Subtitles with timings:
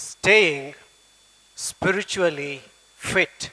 [0.00, 0.74] staying
[1.54, 2.62] spiritually
[2.96, 3.50] fit.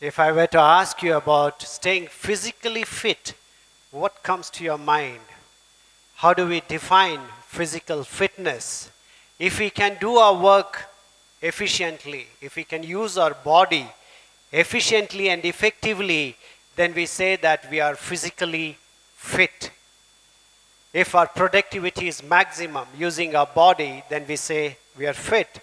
[0.00, 3.34] If I were to ask you about staying physically fit,
[3.90, 5.20] what comes to your mind?
[6.16, 8.90] How do we define physical fitness?
[9.38, 10.84] If we can do our work
[11.42, 13.86] efficiently, if we can use our body
[14.52, 16.36] efficiently and effectively,
[16.76, 18.76] then we say that we are physically
[19.16, 19.70] fit.
[20.92, 25.60] If our productivity is maximum using our body, then we say we are fit.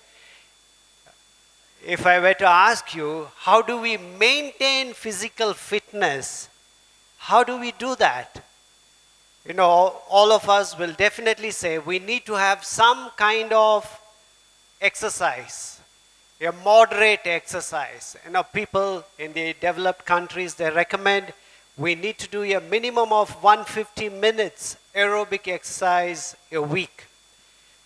[1.86, 6.50] If I were to ask you, how do we maintain physical fitness?
[7.20, 8.44] How do we do that?
[9.48, 13.86] You know, all of us will definitely say we need to have some kind of
[14.82, 15.82] exercise,
[16.42, 18.18] a moderate exercise.
[18.26, 21.32] You know, people in the developed countries, they recommend
[21.78, 27.06] we need to do a minimum of 150 minutes aerobic exercise a week.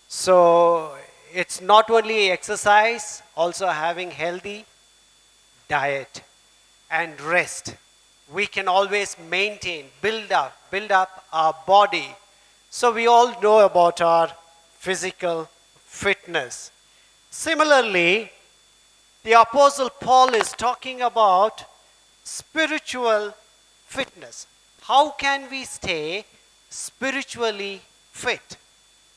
[0.08, 0.96] So
[1.34, 4.64] it's not only exercise, also having healthy
[5.68, 6.22] diet
[6.90, 7.74] and rest.
[8.32, 12.14] We can always maintain, build up, build up our body.
[12.70, 14.30] So we all know about our
[14.78, 15.48] physical
[15.86, 16.70] fitness.
[17.30, 18.30] Similarly,
[19.24, 21.64] the Apostle Paul is talking about
[22.24, 23.34] spiritual
[23.86, 24.46] fitness.
[24.82, 26.24] How can we stay
[26.70, 27.80] spiritually
[28.10, 28.56] fit?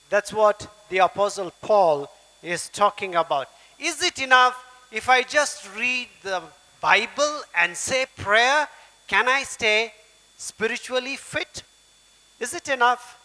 [0.09, 2.09] That's what the Apostle Paul
[2.43, 3.49] is talking about.
[3.79, 6.41] Is it enough if I just read the
[6.79, 8.67] Bible and say prayer?
[9.07, 9.93] Can I stay
[10.37, 11.63] spiritually fit?
[12.39, 13.19] Is it enough?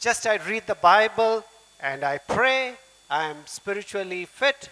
[0.00, 1.44] Just I read the Bible
[1.80, 2.74] and I pray,
[3.10, 4.70] I am spiritually fit.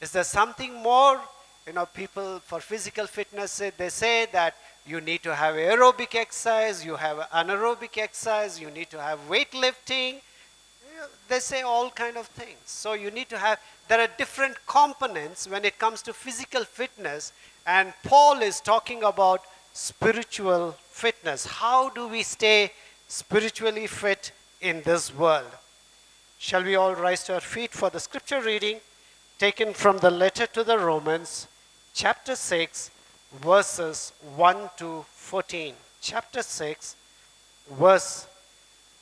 [0.00, 1.20] Is there something more?
[1.66, 4.54] You know, people for physical fitness, eh, they say that
[4.86, 10.14] you need to have aerobic exercise, you have anaerobic exercise, you need to have weightlifting.
[10.14, 12.58] Eh, they say all kind of things.
[12.64, 17.32] So you need to have, there are different components when it comes to physical fitness.
[17.66, 19.42] And Paul is talking about
[19.72, 21.46] spiritual fitness.
[21.46, 22.72] How do we stay
[23.06, 25.50] spiritually fit in this world?
[26.38, 28.80] Shall we all rise to our feet for the scripture reading
[29.40, 31.48] taken from the letter to the Romans,
[31.94, 32.90] chapter 6,
[33.42, 35.74] verses 1 to 14.
[36.02, 36.94] Chapter 6,
[37.70, 38.26] verse,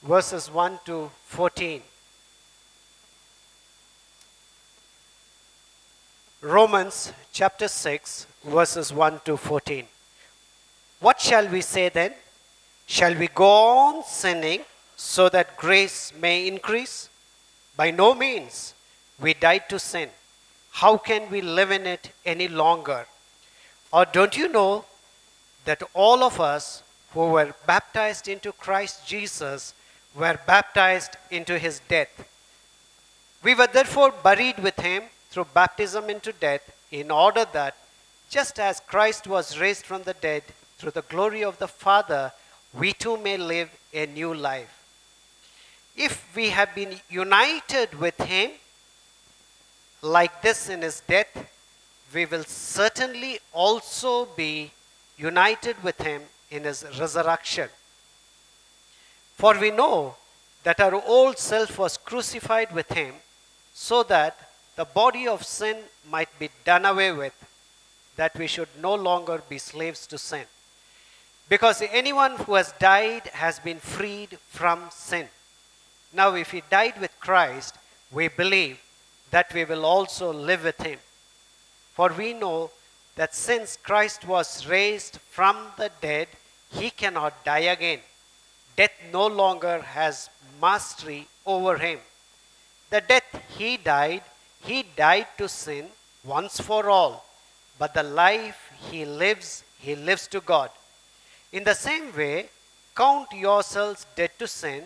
[0.04, 1.82] verses 1 to 14.
[6.40, 9.86] Romans chapter 6, verses 1 to 14.
[11.00, 12.14] What shall we say then?
[12.86, 13.50] Shall we go
[13.86, 14.60] on sinning
[14.94, 17.08] so that grace may increase?
[17.76, 18.74] By no means.
[19.20, 20.10] We died to sin.
[20.80, 23.04] How can we live in it any longer?
[23.92, 24.84] Or don't you know
[25.64, 26.84] that all of us
[27.14, 29.74] who were baptized into Christ Jesus
[30.14, 32.12] were baptized into his death?
[33.42, 37.74] We were therefore buried with him through baptism into death, in order that,
[38.30, 40.44] just as Christ was raised from the dead
[40.78, 42.30] through the glory of the Father,
[42.72, 44.72] we too may live a new life.
[45.96, 48.52] If we have been united with him
[50.02, 51.50] like this in his death,
[52.14, 54.70] we will certainly also be
[55.16, 57.68] united with him in his resurrection.
[59.36, 60.14] For we know
[60.62, 63.14] that our old self was crucified with him
[63.74, 64.36] so that
[64.76, 65.76] the body of sin
[66.10, 67.34] might be done away with,
[68.16, 70.44] that we should no longer be slaves to sin.
[71.48, 75.28] Because anyone who has died has been freed from sin.
[76.12, 77.76] Now, if he died with Christ,
[78.12, 78.78] we believe
[79.30, 80.98] that we will also live with him.
[81.92, 82.70] For we know
[83.16, 86.28] that since Christ was raised from the dead,
[86.70, 88.00] he cannot die again.
[88.76, 90.30] Death no longer has
[90.60, 91.98] mastery over him.
[92.90, 94.22] The death he died,
[94.62, 95.86] he died to sin
[96.24, 97.24] once for all,
[97.78, 100.70] but the life he lives, he lives to God.
[101.52, 102.48] In the same way,
[102.94, 104.84] count yourselves dead to sin,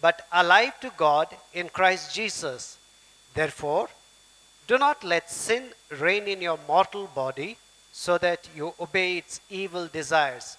[0.00, 2.77] but alive to God in Christ Jesus.
[3.38, 3.88] Therefore,
[4.66, 7.56] do not let sin reign in your mortal body
[7.92, 10.56] so that you obey its evil desires.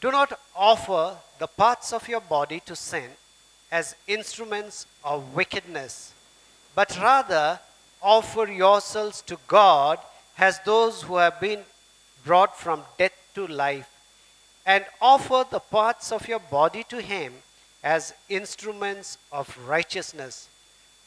[0.00, 3.10] Do not offer the parts of your body to sin
[3.72, 6.12] as instruments of wickedness,
[6.76, 7.58] but rather
[8.00, 9.98] offer yourselves to God
[10.38, 11.64] as those who have been
[12.24, 13.90] brought from death to life,
[14.64, 17.32] and offer the parts of your body to Him
[17.82, 20.48] as instruments of righteousness.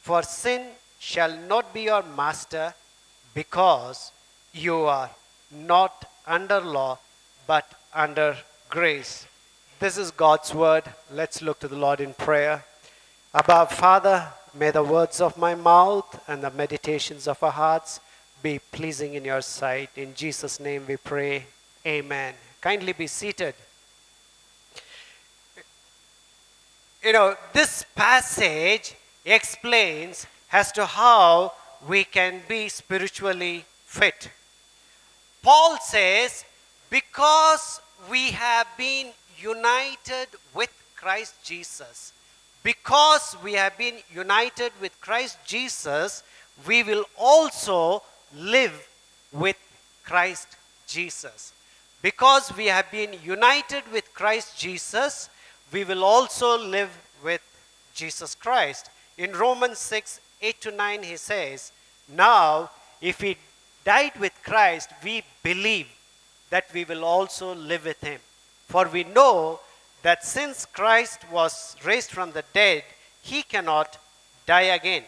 [0.07, 0.61] For sin
[0.99, 2.73] shall not be your master
[3.33, 4.11] because
[4.53, 5.09] you are
[5.51, 6.97] not under law
[7.45, 8.37] but under
[8.69, 9.27] grace.
[9.79, 10.85] This is God's word.
[11.11, 12.63] Let's look to the Lord in prayer.
[13.33, 14.27] Abba, Father,
[14.57, 17.99] May the words of my mouth and the meditations of our hearts
[18.41, 19.91] be pleasing in your sight.
[19.95, 21.45] In Jesus' name we pray.
[21.85, 22.33] Amen.
[22.59, 23.53] Kindly be seated.
[27.03, 28.95] You know, this passage
[29.33, 31.53] explains as to how
[31.87, 34.29] we can be spiritually fit.
[35.43, 36.45] Paul says,
[36.89, 42.13] because we have been united with Christ Jesus,
[42.63, 46.23] because we have been united with Christ Jesus,
[46.65, 48.03] we will also
[48.35, 48.87] live
[49.31, 49.57] with
[50.03, 50.47] Christ
[50.87, 51.53] Jesus.
[52.01, 55.29] Because we have been united with Christ Jesus,
[55.71, 56.89] we will also live
[57.23, 57.41] with
[57.93, 58.89] Jesus Christ.
[59.17, 61.71] In Romans 6 8 to 9, he says,
[62.07, 62.69] Now,
[63.01, 63.37] if we
[63.83, 65.87] died with Christ, we believe
[66.49, 68.19] that we will also live with him.
[68.67, 69.59] For we know
[70.03, 72.83] that since Christ was raised from the dead,
[73.21, 73.97] he cannot
[74.45, 75.03] die again.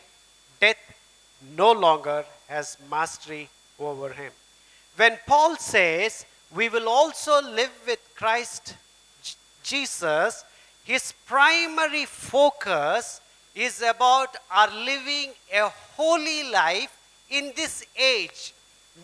[0.59, 0.77] Death
[1.55, 4.31] no longer has mastery over him.
[4.95, 8.75] When Paul says we will also live with Christ
[9.63, 10.43] Jesus,
[10.83, 13.21] his primary focus
[13.55, 16.95] is about our living a holy life
[17.29, 18.53] in this age,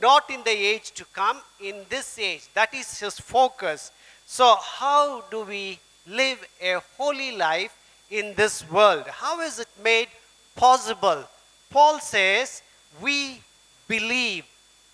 [0.02, 2.44] not in the age to come, in this age.
[2.54, 3.92] That is his focus.
[4.26, 7.76] So, how do we live a holy life
[8.10, 9.06] in this world?
[9.08, 10.08] How is it made
[10.56, 11.24] possible?
[11.70, 12.62] Paul says,
[13.02, 13.42] We
[13.88, 14.46] believe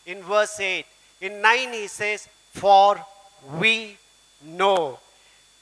[0.06, 0.86] in verse 8.
[1.22, 3.00] In 9, he says, For
[3.60, 3.98] we
[4.44, 5.00] know.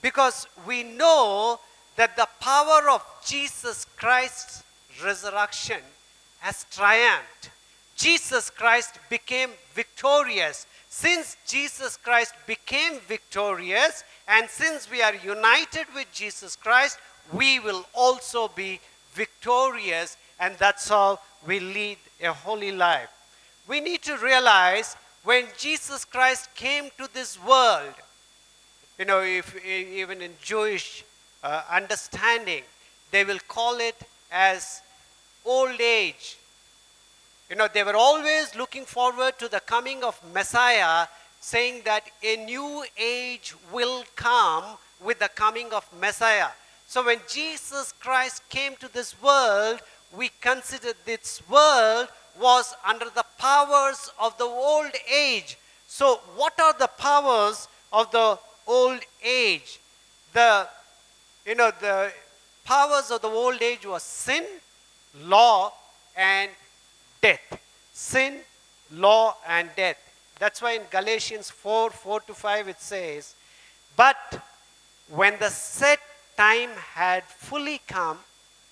[0.02, 1.60] Because we know
[2.00, 4.64] that the power of Jesus Christ's
[5.04, 5.82] resurrection
[6.40, 7.50] has triumphed.
[7.98, 10.66] Jesus Christ became victorious.
[10.88, 17.00] Since Jesus Christ became victorious, and since we are united with Jesus Christ,
[17.34, 18.80] we will also be
[19.12, 23.10] victorious, and that's how we lead a holy life.
[23.68, 27.94] We need to realize when Jesus Christ came to this world,
[28.98, 31.04] you know, if, even in Jewish
[31.44, 32.64] uh, understanding,
[33.12, 33.96] they will call it
[34.32, 34.82] as
[35.46, 36.38] old age.
[37.50, 41.08] You know, they were always looking forward to the coming of Messiah,
[41.42, 46.50] saying that a new age will come with the coming of Messiah.
[46.88, 49.80] So when Jesus Christ came to this world,
[50.16, 52.08] we considered this world
[52.40, 55.58] was under the powers of the old age.
[55.88, 58.38] So, what are the powers of the
[58.70, 59.80] old age.
[60.34, 60.68] The,
[61.50, 62.12] you know, the
[62.64, 64.46] powers of the old age was sin,
[65.24, 65.74] law,
[66.16, 66.52] and
[67.24, 67.60] death.
[67.92, 68.42] Sin,
[68.92, 69.98] law, and death.
[70.38, 73.34] That's why in Galatians 4 4 to 5 it says,
[73.98, 74.44] But
[75.10, 76.00] when the set
[76.38, 78.20] time had fully come,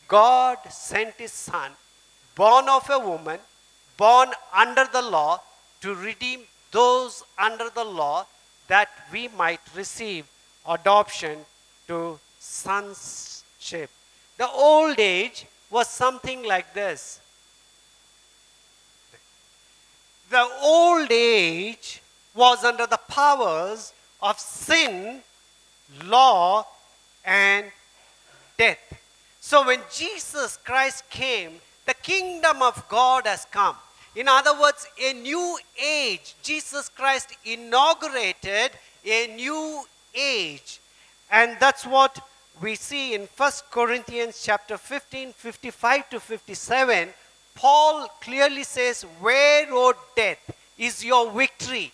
[0.07, 1.71] God sent his Son,
[2.35, 3.39] born of a woman,
[3.97, 5.41] born under the law,
[5.81, 6.41] to redeem
[6.71, 8.27] those under the law
[8.68, 10.27] that we might receive
[10.68, 11.39] adoption
[11.88, 13.89] to sonship.
[14.38, 17.19] The old age was something like this.
[20.29, 22.01] The old age
[22.33, 25.21] was under the powers of sin,
[26.05, 26.65] law,
[27.25, 27.65] and
[28.57, 28.79] death.
[29.39, 31.53] So when Jesus Christ came,
[31.86, 33.75] the kingdom of God has come.
[34.15, 36.36] In other words, a new age.
[36.41, 38.72] Jesus Christ inaugurated
[39.05, 39.83] a new
[40.13, 40.79] age.
[41.31, 42.19] And that's what
[42.61, 47.09] we see in 1 Corinthians chapter 15, 55 to 57.
[47.55, 50.39] Paul clearly says, Where, O death,
[50.77, 51.91] is your victory?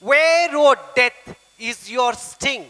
[0.00, 2.66] Where, O death, is your sting?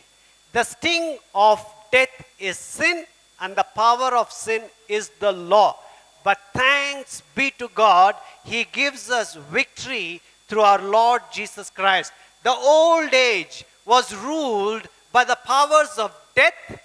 [0.52, 3.04] The sting of death is sin,
[3.40, 5.76] and the power of sin is the law.
[6.24, 12.12] But thanks be to God, He gives us victory through our Lord Jesus Christ.
[12.42, 16.80] The old age was ruled by the powers of death,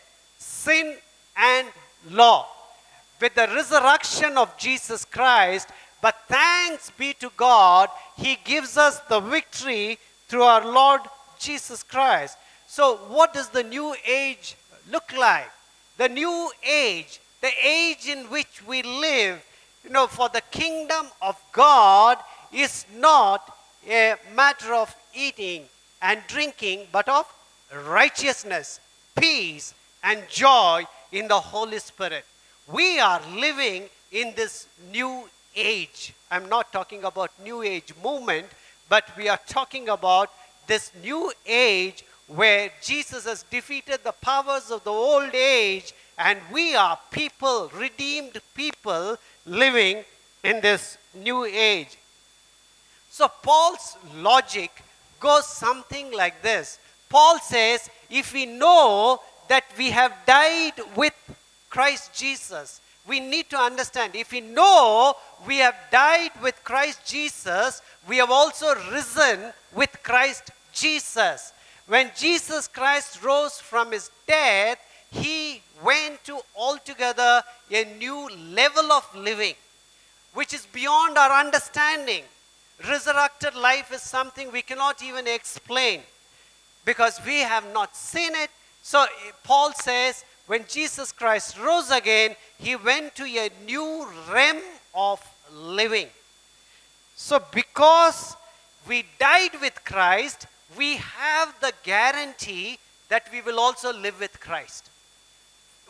[0.63, 0.95] sin,
[1.37, 1.67] and
[2.09, 2.47] law.
[3.19, 5.69] With the resurrection of Jesus Christ,
[6.01, 11.01] but thanks be to God, He gives us the victory through our Lord
[11.39, 12.37] Jesus Christ.
[12.67, 14.55] So, what does the new age
[14.91, 15.51] look like?
[15.97, 19.43] The new age the age in which we live,
[19.83, 22.19] you know, for the kingdom of God
[22.53, 23.57] is not
[23.89, 25.65] a matter of eating
[26.01, 27.25] and drinking, but of
[27.87, 28.79] righteousness,
[29.19, 29.73] peace,
[30.03, 32.25] and joy in the Holy Spirit.
[32.67, 36.13] We are living in this new age.
[36.29, 38.48] I'm not talking about new age movement,
[38.89, 40.29] but we are talking about
[40.67, 46.75] this new age where Jesus has defeated the powers of the old age And we
[46.75, 50.03] are people, redeemed people, living
[50.43, 51.98] in this new age.
[53.10, 54.72] So, Paul's logic
[55.20, 56.79] goes something like this
[57.10, 59.20] Paul says, if we know
[59.51, 61.13] that we have died with
[61.70, 65.13] Christ Jesus, we need to understand if we know
[65.46, 71.51] we have died with Christ Jesus, we have also risen with Christ Jesus.
[71.86, 74.79] When Jesus Christ rose from his death,
[75.10, 79.55] he went to altogether a new level of living,
[80.34, 82.24] which is beyond our understanding.
[82.88, 86.00] Resurrected life is something we cannot even explain
[86.86, 88.50] because we have not seen it.
[88.81, 94.61] So eh, Paul says, when Jesus Christ rose again, he went to a new realm
[94.93, 95.21] of
[95.53, 96.07] living.
[97.15, 98.35] So, because
[98.88, 100.47] we died with Christ,
[100.77, 104.89] we have the guarantee that we will also live with Christ.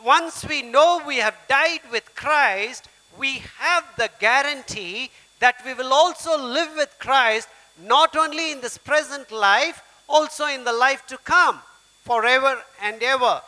[0.04, 5.92] Once we know we have died with Christ, we have the guarantee that we will
[5.92, 7.48] also live with Christ
[7.84, 11.60] not only in this present life, also in the life to come,
[12.02, 13.40] forever and ever.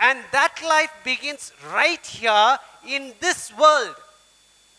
[0.00, 2.58] And that life begins right here
[2.88, 3.94] in this world.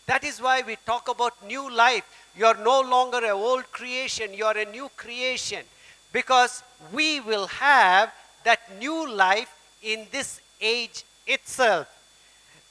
[0.06, 2.04] That is why we talk about new life.
[2.36, 5.64] You are no longer an old creation, you are a new creation.
[6.12, 8.12] Because we will have
[8.44, 9.52] that new life
[9.82, 11.88] in this age itself.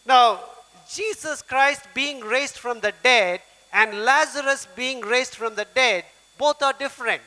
[0.06, 0.40] Now,
[0.90, 3.42] Jesus Christ being raised from the dead
[3.74, 6.06] and Lazarus being raised from the dead,
[6.38, 7.24] both are different.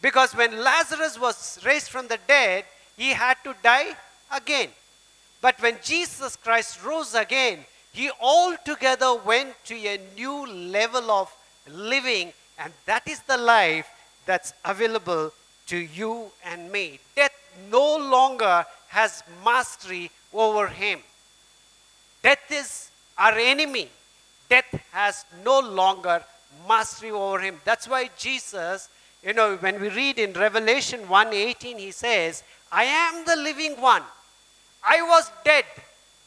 [0.00, 2.64] Because when Lazarus was raised from the dead,
[2.96, 3.96] he had to die
[4.34, 4.68] again.
[5.40, 11.34] But when Jesus Christ rose again, he altogether went to a new level of
[11.68, 13.88] living, and that is the life
[14.26, 15.32] that's available
[15.68, 17.00] to you and me.
[17.14, 17.34] Death
[17.70, 21.00] no longer has mastery over him.
[22.22, 23.88] Death is our enemy.
[24.48, 26.22] Death has no longer
[26.68, 27.60] mastery over him.
[27.64, 28.88] That's why Jesus
[29.26, 34.04] you know, when we read in Revelation 1:18, he says, I am the living one.
[34.84, 35.64] I was dead,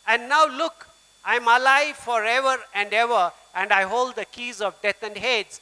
[0.06, 0.86] and now look,
[1.24, 5.62] I'm alive forever and ever, and I hold the keys of death and Hades.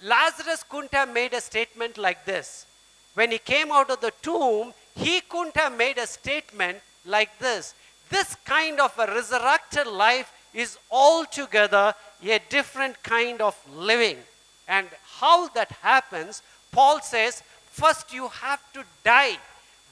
[0.00, 2.66] Lazarus couldn't have made a statement like this.
[3.14, 7.74] When he came out of the tomb, he couldn't have made a statement like this.
[8.10, 14.18] This kind of a resurrected life is altogether a different kind of living.
[14.68, 14.88] And
[15.20, 19.38] how that happens Paul says, first you have to die.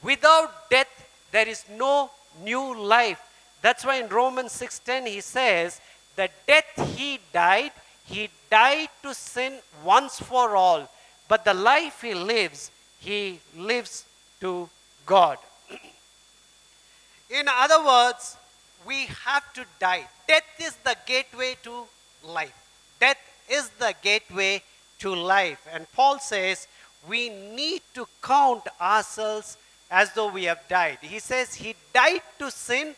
[0.03, 0.87] Without death,
[1.31, 2.11] there is no
[2.43, 3.21] new life.
[3.61, 5.81] That's why in Romans 6:10 he says,
[6.15, 7.71] the death he died,
[8.05, 10.89] he died to sin once for all.
[11.27, 14.05] But the life he lives, he lives
[14.41, 14.69] to
[15.05, 15.37] God.
[17.29, 18.37] in other words,
[18.85, 20.07] we have to die.
[20.27, 21.85] Death is the gateway to
[22.23, 22.55] life.
[22.99, 23.17] Death
[23.49, 24.61] is the gateway
[24.99, 25.67] to life.
[25.71, 26.67] And Paul says,
[27.07, 29.57] we need to count ourselves
[29.91, 30.97] as though we have died.
[31.01, 32.95] He says he died to sin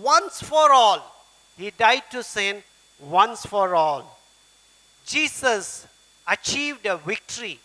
[0.00, 1.24] once for all.
[1.58, 2.62] He died to sin
[2.98, 4.18] once for all.
[5.04, 5.86] Jesus
[6.26, 7.58] achieved a victory.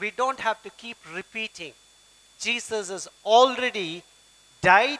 [0.00, 1.72] We don't have to keep repeating.
[2.40, 4.02] Jesus has already
[4.60, 4.98] died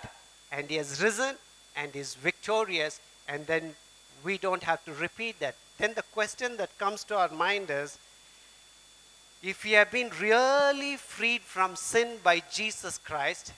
[0.52, 1.34] and he has risen
[1.76, 3.75] and is victorious, and then
[4.23, 5.56] we don't have to repeat that.
[5.78, 7.99] Then the question that comes to our mind is
[9.43, 13.52] if we have been really freed from sin by Jesus Christ,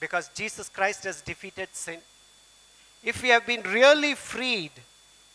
[0.00, 1.98] because Jesus Christ has defeated sin,
[3.04, 4.72] if we have been really freed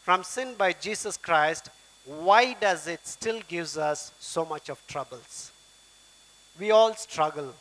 [0.02, 1.70] from sin by Jesus Christ,
[2.06, 5.52] why does it still gives us so much of troubles?
[6.60, 7.54] We all struggle.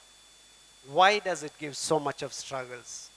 [0.90, 3.08] Why does it give so much of struggles?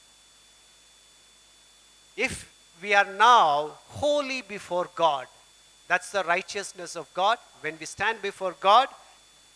[2.15, 5.27] If we are now holy before God,
[5.87, 7.37] that's the righteousness of God.
[7.61, 8.87] When we stand before God,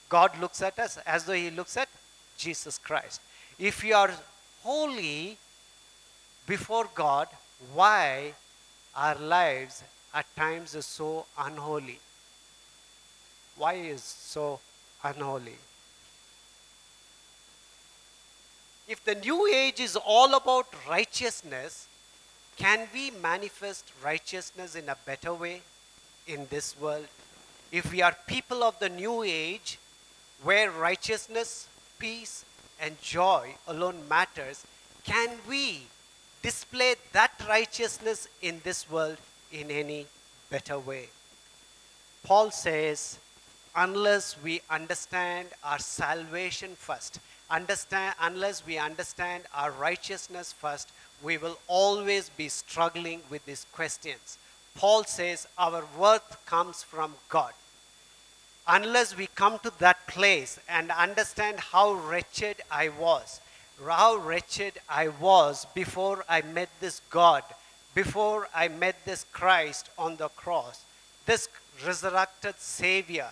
[0.09, 1.89] God looks at us as though He looks at
[2.37, 3.21] Jesus Christ.
[3.57, 4.11] If you are
[4.63, 5.37] holy
[6.47, 7.27] before God,
[7.73, 8.33] why
[8.95, 9.83] our lives
[10.13, 11.99] at times are so unholy?
[13.57, 14.59] Why is so
[15.03, 15.57] unholy?
[18.87, 21.87] If the new age is all about righteousness,
[22.59, 25.63] can we manifest righteousness in a better way?
[26.29, 27.07] in this world,
[27.71, 29.79] if we are people of the new age,
[30.43, 32.45] where righteousness, peace,
[32.79, 34.65] and joy alone matters,
[35.03, 35.81] can we
[36.41, 39.17] display that righteousness in this world
[39.51, 40.05] in any
[40.49, 41.09] better way?
[42.23, 43.17] Paul says,
[43.75, 50.91] unless we understand our salvation first, understand unless we understand our righteousness first,
[51.23, 54.37] we will always be struggling with these questions.
[54.75, 57.53] Paul says our worth comes from God.
[58.67, 63.41] Unless we come to that place and understand how wretched I was,
[63.85, 67.43] how wretched I was before I met this God,
[67.95, 70.83] before I met this Christ on the cross,
[71.25, 71.49] this
[71.85, 73.29] resurrected Savior.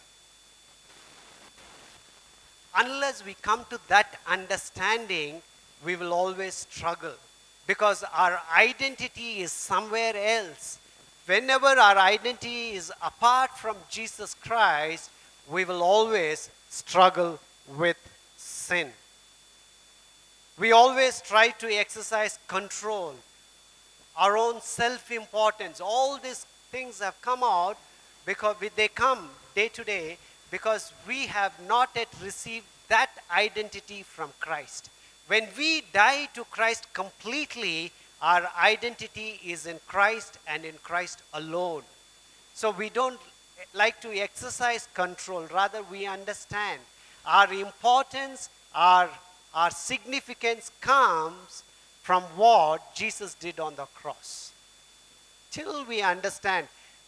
[2.75, 5.41] Unless we come to that understanding,
[5.85, 7.13] we will always struggle
[7.67, 10.79] because our identity is somewhere else.
[11.25, 15.11] Whenever our identity is apart from Jesus Christ,
[15.51, 17.39] we will always struggle
[17.77, 17.97] with
[18.37, 18.91] sin.
[20.57, 23.13] We always try to exercise control,
[24.15, 25.81] our own self importance.
[25.81, 27.77] All these things have come out
[28.25, 30.17] because they come day to day
[30.49, 34.89] because we have not yet received that identity from Christ.
[35.27, 37.91] When we die to Christ completely,
[38.21, 41.83] our identity is in Christ and in Christ alone.
[42.53, 43.19] So we don't
[43.73, 46.79] like to exercise control, rather, we understand
[47.25, 49.09] our importance, our,
[49.53, 51.63] our significance comes
[52.01, 54.53] from what Jesus did on the cross.
[55.51, 56.67] Till we understand,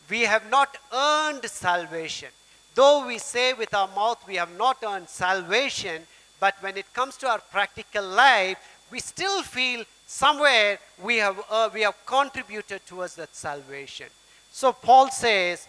[0.10, 2.30] we have not earned salvation.
[2.76, 6.06] Though we say with our mouth we have not earned salvation,
[6.40, 8.58] but when it comes to our practical life,
[8.92, 14.08] we still feel somewhere we have, uh, we have contributed towards that salvation.
[14.52, 15.68] So Paul says,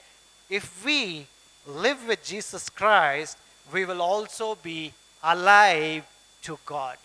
[0.48, 1.26] if we
[1.66, 3.36] live with Jesus Christ,
[3.72, 6.04] we will also be alive
[6.42, 6.96] to God.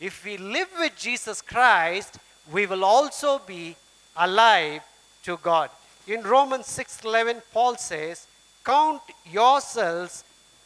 [0.00, 2.18] If we live with Jesus Christ,
[2.50, 3.76] we will also be
[4.16, 4.82] alive
[5.24, 5.70] to God.
[6.06, 8.26] In Romans 6:11 Paul says,
[8.64, 10.24] "Count yourselves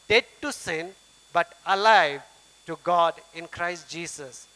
[0.08, 0.94] dead to sin
[1.34, 2.22] but alive
[2.66, 4.46] to God in Christ Jesus."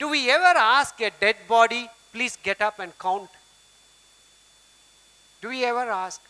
[0.00, 3.30] Do we ever ask a dead body, "Please get up and count"?
[5.42, 6.20] Do we ever ask?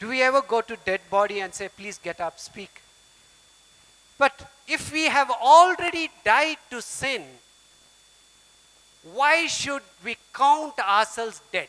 [0.00, 2.82] Do we ever go to dead body and say, "Please get up, speak"?
[4.18, 7.24] But if we have already died to sin,
[9.18, 11.68] why should we count ourselves dead?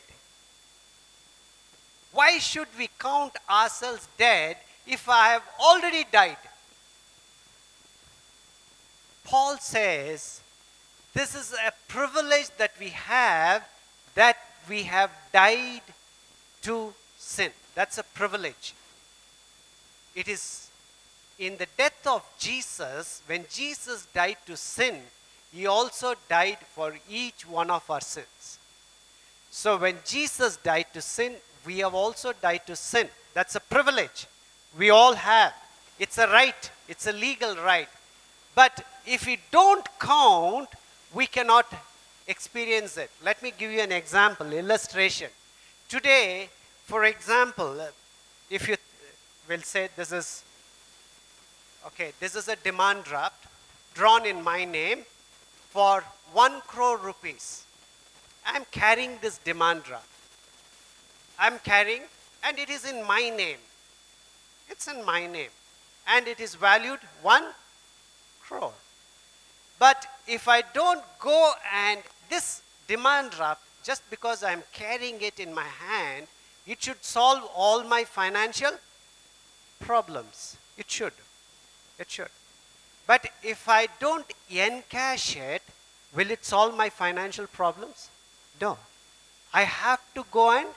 [2.12, 6.47] Why should we count ourselves dead if I have already died?
[9.28, 10.40] Paul says
[11.12, 13.62] this is a privilege that we have
[14.14, 14.38] that
[14.68, 15.82] we have died
[16.62, 17.52] to sin.
[17.74, 18.72] That's a privilege.
[20.14, 20.70] It is
[21.38, 24.96] in the death of Jesus, when Jesus died to sin,
[25.52, 28.58] he also died for each one of our sins.
[29.50, 31.34] So when Jesus died to sin,
[31.66, 33.08] we have also died to sin.
[33.34, 34.26] That's a privilege
[34.76, 35.52] we all have.
[35.98, 37.88] It's a right, it's a legal right.
[38.58, 40.68] But if we don't count,
[41.14, 41.72] we cannot
[42.26, 43.08] experience it.
[43.24, 45.30] Let me give you an example, illustration.
[45.88, 46.48] Today,
[46.82, 47.80] for example,
[48.50, 48.74] if you
[49.48, 50.42] will say this is
[51.86, 53.46] okay, this is a demand draft
[53.94, 55.04] drawn in my name
[55.70, 57.62] for 1 crore rupees.
[58.44, 60.08] I'm carrying this demand draft.
[61.38, 62.02] I'm carrying,
[62.42, 63.62] and it is in my name.
[64.68, 65.50] It's in my name.
[66.08, 67.44] And it is valued 1
[69.78, 75.54] But if I don't go and this demand draft, just because I'm carrying it in
[75.54, 76.26] my hand,
[76.66, 78.72] it should solve all my financial
[79.80, 80.56] problems.
[80.76, 81.12] It should.
[81.98, 82.28] It should.
[83.06, 85.62] But if I don't encash it,
[86.14, 88.10] will it solve my financial problems?
[88.60, 88.76] No.
[89.54, 90.68] I have to go and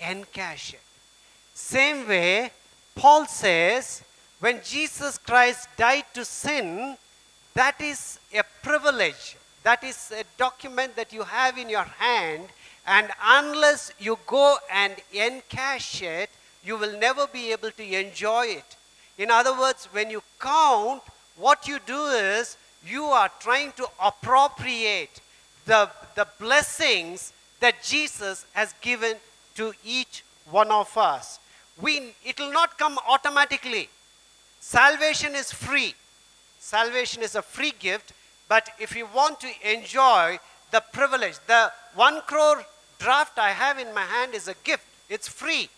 [0.00, 0.80] encash it.
[1.54, 2.50] Same way,
[2.96, 4.02] Paul says,
[4.40, 6.96] when Jesus Christ died to sin,
[7.54, 9.36] that is a privilege.
[9.64, 12.48] That is a document that you have in your hand,
[12.86, 16.30] and unless you go and encash it,
[16.64, 18.76] you will never be able to enjoy it.
[19.18, 21.02] In other words, when you count,
[21.36, 25.20] what you do is you are trying to appropriate
[25.66, 29.16] the, the blessings that Jesus has given
[29.56, 31.40] to each one of us.
[31.80, 33.88] We, it will not come automatically.
[34.68, 35.94] Salvation is free.
[36.58, 38.12] Salvation is a free gift,
[38.50, 40.38] but if you want to enjoy
[40.72, 42.62] the privilege, the one crore
[42.98, 44.84] draft I have in my hand is a gift.
[45.08, 45.70] It's free.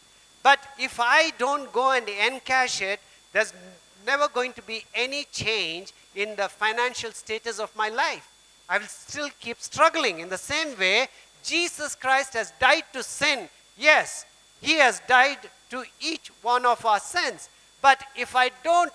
[0.43, 2.99] But if I don't go and encash it,
[3.33, 3.53] there's
[4.05, 8.29] never going to be any change in the financial status of my life.
[8.69, 10.19] I will still keep struggling.
[10.19, 11.07] In the same way,
[11.45, 13.49] Jesus Christ has died to sin.
[13.79, 14.27] Yes,
[14.61, 15.39] He has died
[15.71, 17.49] to each one of our sins.
[17.83, 18.93] But if I don't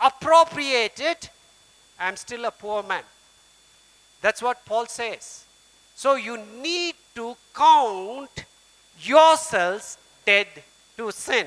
[0.00, 1.30] appropriate it,
[1.98, 3.02] I'm still a poor man.
[4.22, 5.44] That's what Paul says.
[5.94, 8.44] So you need to count
[9.00, 10.48] yourselves dead
[10.96, 11.46] to sin.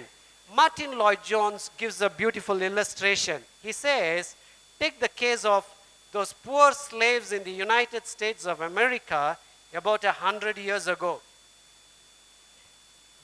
[0.56, 3.42] Martyn Lloyd Jones gives a beautiful illustration.
[3.62, 4.36] He says,
[4.80, 5.66] Take the case of
[6.12, 9.38] those poor slaves in the United States of America
[9.74, 11.20] about a hundred years ago.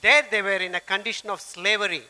[0.02, 2.04] There they were in a condition of slavery.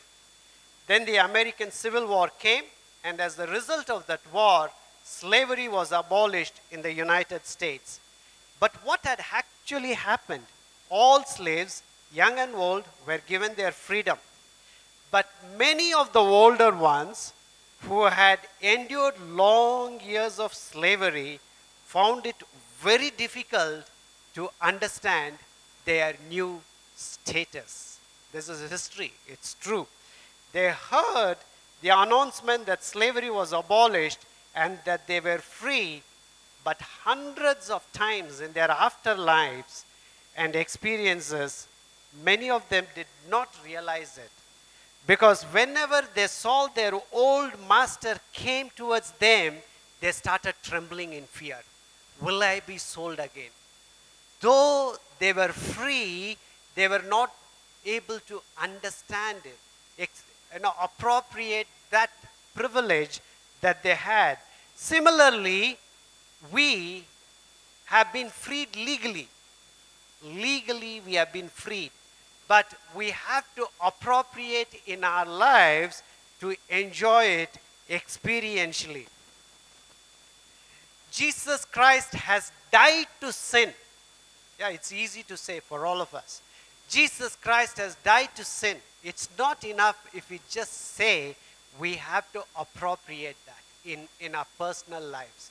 [0.86, 2.64] Then the American Civil War came,
[3.04, 4.70] and as a result of that war,
[5.04, 8.00] slavery was abolished in the United States.
[8.58, 10.44] But what had actually happened?
[10.88, 14.18] All slaves, young and old, were given their freedom.
[15.10, 17.32] But many of the older ones
[17.82, 21.40] who had endured long years of slavery
[21.86, 22.36] found it
[22.80, 23.84] very difficult
[24.34, 25.36] to understand
[25.84, 26.60] their new
[26.96, 27.98] status.
[28.32, 29.86] This is history, it's true.
[30.52, 31.36] They heard
[31.80, 34.20] the announcement that slavery was abolished
[34.54, 36.02] and that they were free,
[36.64, 39.84] but hundreds of times in their afterlives
[40.36, 41.68] and experiences,
[42.24, 44.30] many of them did not realize it.
[45.06, 49.56] Because whenever they saw their old master came towards them,
[50.00, 51.58] they started trembling in fear.
[52.20, 53.50] Will I be sold again?
[54.40, 56.36] Though they were free,
[56.74, 57.34] they were not
[57.84, 59.58] able to understand it,
[60.54, 62.10] you know, appropriate that
[62.54, 63.20] privilege
[63.60, 64.38] that they had.
[64.74, 65.78] Similarly,
[66.52, 67.04] we
[67.86, 69.28] have been freed legally.
[70.24, 71.90] Legally, we have been freed.
[72.48, 76.02] But we have to appropriate in our lives
[76.40, 77.56] to enjoy it
[77.88, 79.06] experientially.
[81.10, 83.72] Jesus Christ has died to sin.
[84.58, 86.42] Yeah, it's easy to say for all of us.
[86.90, 88.76] Jesus Christ has died to sin.
[89.04, 91.36] It's not enough if we just say
[91.78, 95.50] we have to appropriate that in, in our personal lives.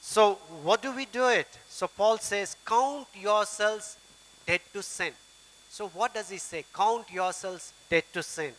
[0.00, 1.48] So, what do we do it?
[1.68, 3.96] So, Paul says, Count yourselves
[4.46, 5.12] dead to sin.
[5.68, 6.64] So, what does he say?
[6.72, 8.52] Count yourselves dead to sin.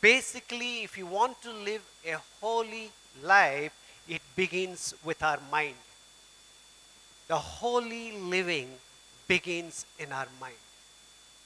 [0.00, 2.90] Basically, if you want to live a holy
[3.22, 3.72] life,
[4.08, 5.76] it begins with our mind.
[7.28, 8.70] The holy living
[9.28, 10.54] begins in our mind.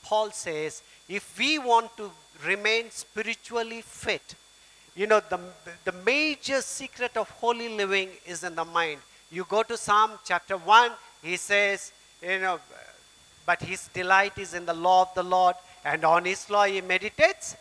[0.05, 2.11] Paul says, if we want to
[2.47, 4.35] remain spiritually fit,
[4.95, 5.41] you know, the,
[5.85, 9.01] the major secret of holy living is in the mind.
[9.33, 12.61] You go to Psalm chapter 1, he says, you know,
[13.47, 16.81] but his delight is in the law of the Lord, and on his law he
[16.81, 17.57] meditates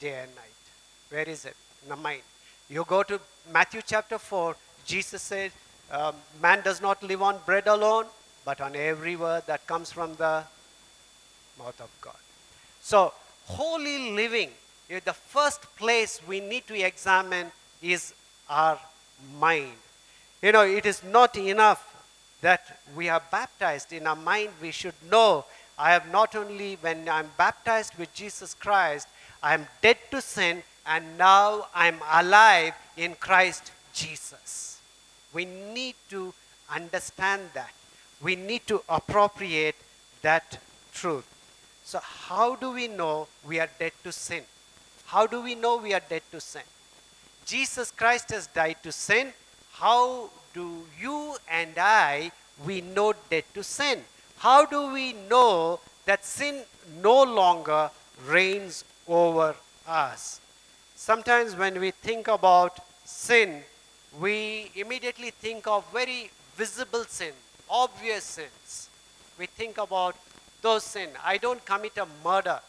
[0.00, 0.62] day and night.
[1.10, 1.56] Where is it?
[1.82, 2.22] In the mind.
[2.68, 3.20] You go to
[3.52, 5.52] Matthew chapter 4, Jesus said,
[5.90, 8.06] um, Man does not live on bread alone,
[8.44, 10.44] but on every word that comes from the
[11.62, 12.16] mouth of God.
[12.80, 13.12] So,
[13.46, 14.50] holy living
[14.98, 18.12] the first place we need to examine is
[18.48, 18.78] our
[19.38, 19.72] mind.
[20.42, 21.86] You know, it is not enough
[22.40, 23.92] that we are baptized.
[23.92, 25.44] In our mind, we should know
[25.78, 29.06] I have not only, when I'm baptized with Jesus Christ,
[29.42, 34.80] I am dead to sin, and now I'm alive in Christ Jesus.
[35.32, 36.34] We need to
[36.74, 37.72] understand that.
[38.20, 39.76] We need to appropriate
[40.22, 40.58] that
[40.92, 41.26] truth.
[41.90, 44.44] So, how do we know we are dead to sin?
[45.06, 46.62] How do we know we are dead to sin?
[47.44, 49.32] Jesus Christ has died to sin.
[49.72, 52.30] How do you and I
[52.64, 54.04] we know dead to sin?
[54.36, 56.62] How do we know that sin
[57.02, 57.90] no longer
[58.24, 59.56] reigns over
[59.88, 60.40] us?
[60.94, 63.64] Sometimes when we think about sin,
[64.20, 67.32] we immediately think of very visible sin,
[67.68, 68.88] obvious sins.
[69.36, 70.14] We think about
[70.62, 71.12] those sins.
[71.24, 72.60] I don't commit a murder.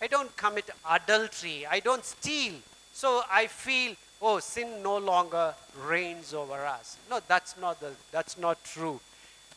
[0.00, 1.66] I don't commit adultery.
[1.66, 2.54] I don't steal.
[2.92, 5.54] So I feel, oh, sin no longer
[5.86, 6.96] reigns over us.
[7.10, 9.00] No, that's not, the, that's not true.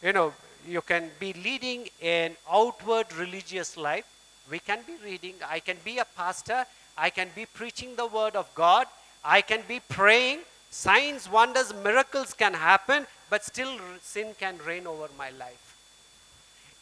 [0.04, 0.34] You know,
[0.67, 4.06] you can be leading an outward religious life.
[4.49, 5.36] We can be reading.
[5.47, 6.65] I can be a pastor.
[6.97, 8.88] I can be preaching the word of God.
[9.23, 10.39] I can be praying.
[10.69, 15.70] Signs, wonders, miracles can happen, but still sin can reign over my life.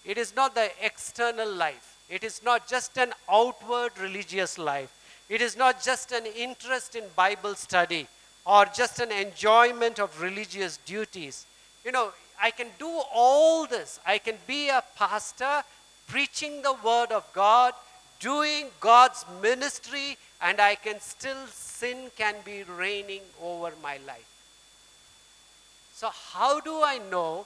[0.09, 1.97] It is not the external life.
[2.09, 4.91] It is not just an outward religious life.
[5.29, 8.07] It is not just an interest in Bible study
[8.43, 11.45] or just an enjoyment of religious duties.
[11.85, 12.09] You know,
[12.41, 13.99] I can do all this.
[14.03, 15.61] I can be a pastor
[16.07, 17.75] preaching the word of God,
[18.19, 24.27] doing God's ministry, and I can still, sin can be reigning over my life.
[25.93, 27.45] So, how do I know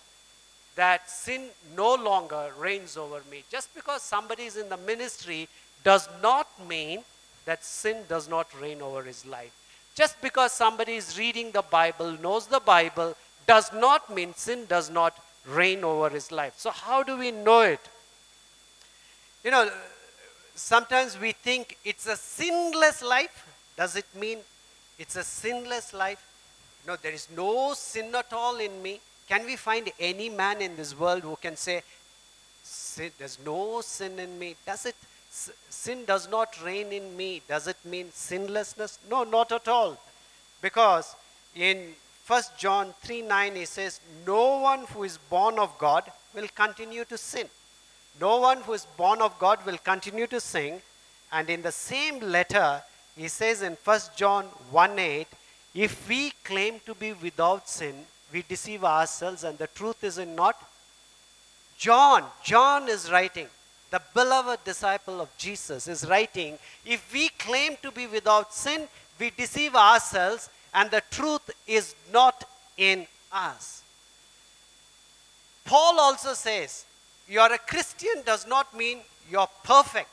[0.76, 3.44] that sin no longer reigns over me.
[3.50, 5.48] Just because somebody is in the ministry
[5.84, 7.04] does not mean
[7.46, 9.52] that sin does not reign over his life.
[9.96, 14.90] Just because somebody is reading the Bible, knows the Bible, does not mean sin does
[14.90, 16.54] not reign over his life.
[16.58, 17.80] So, how do we know it?
[19.44, 19.70] You know,
[20.56, 23.48] sometimes we think it's a sinless life.
[23.76, 24.40] Does it mean
[24.98, 26.26] it's a sinless life?
[26.88, 29.00] No, there is no sin at all in me.
[29.34, 31.82] Can we find any man in this world who can say,
[33.18, 34.56] there's no sin in me?
[34.64, 34.96] Does it,
[35.70, 37.42] sin does not reign in me?
[37.48, 39.00] Does it mean sinlessness?
[39.10, 39.98] No, not at all.
[40.62, 41.16] Because
[41.56, 41.96] in
[42.28, 46.04] 1 John 3 9, he says, No one who is born of God
[46.36, 47.48] will continue to sin.
[48.22, 50.80] No one who is born of God will continue to sin.
[51.32, 52.84] And in the same letter,
[53.18, 55.28] he says in 1 John 1 8,
[55.74, 60.36] if we claim to be without sin, we deceive ourselves and the truth is in
[60.36, 60.58] not.
[61.78, 63.48] John, John is writing,
[63.92, 68.88] the beloved disciple of Jesus is writing, if we claim to be without sin,
[69.20, 72.44] we deceive ourselves and the truth is not
[72.78, 73.84] in us.
[75.66, 76.86] Paul also says,
[77.30, 80.10] you're a Christian does not mean you're perfect.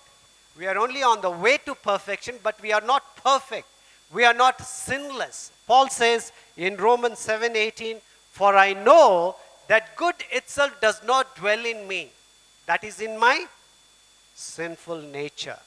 [0.58, 3.66] We are only on the way to perfection, but we are not perfect.
[4.12, 5.52] We are not sinless.
[5.66, 8.00] Paul says in Romans 7:18,
[8.32, 9.36] "For I know
[9.68, 12.10] that good itself does not dwell in me,
[12.66, 13.46] that is in my
[14.34, 15.58] sinful nature.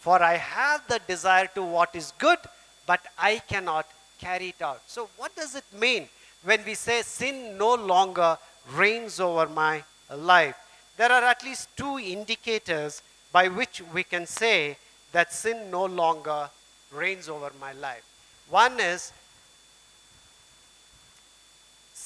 [0.00, 2.38] For I have the desire to what is good,
[2.86, 3.86] but I cannot
[4.18, 6.08] carry it out." So what does it mean
[6.42, 10.56] when we say sin no longer reigns over my life?
[10.96, 14.76] There are at least two indicators by which we can say
[15.12, 16.50] that sin no longer
[16.90, 18.04] reigns over my life.
[18.48, 19.12] One is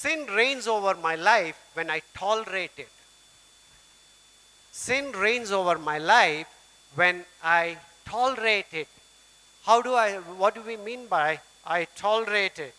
[0.01, 2.89] sin reigns over my life when I tolerate it.
[4.71, 6.47] Sin reigns over my life
[6.95, 8.89] when I tolerate it.
[9.63, 12.75] How do I, what do we mean by I tolerate it?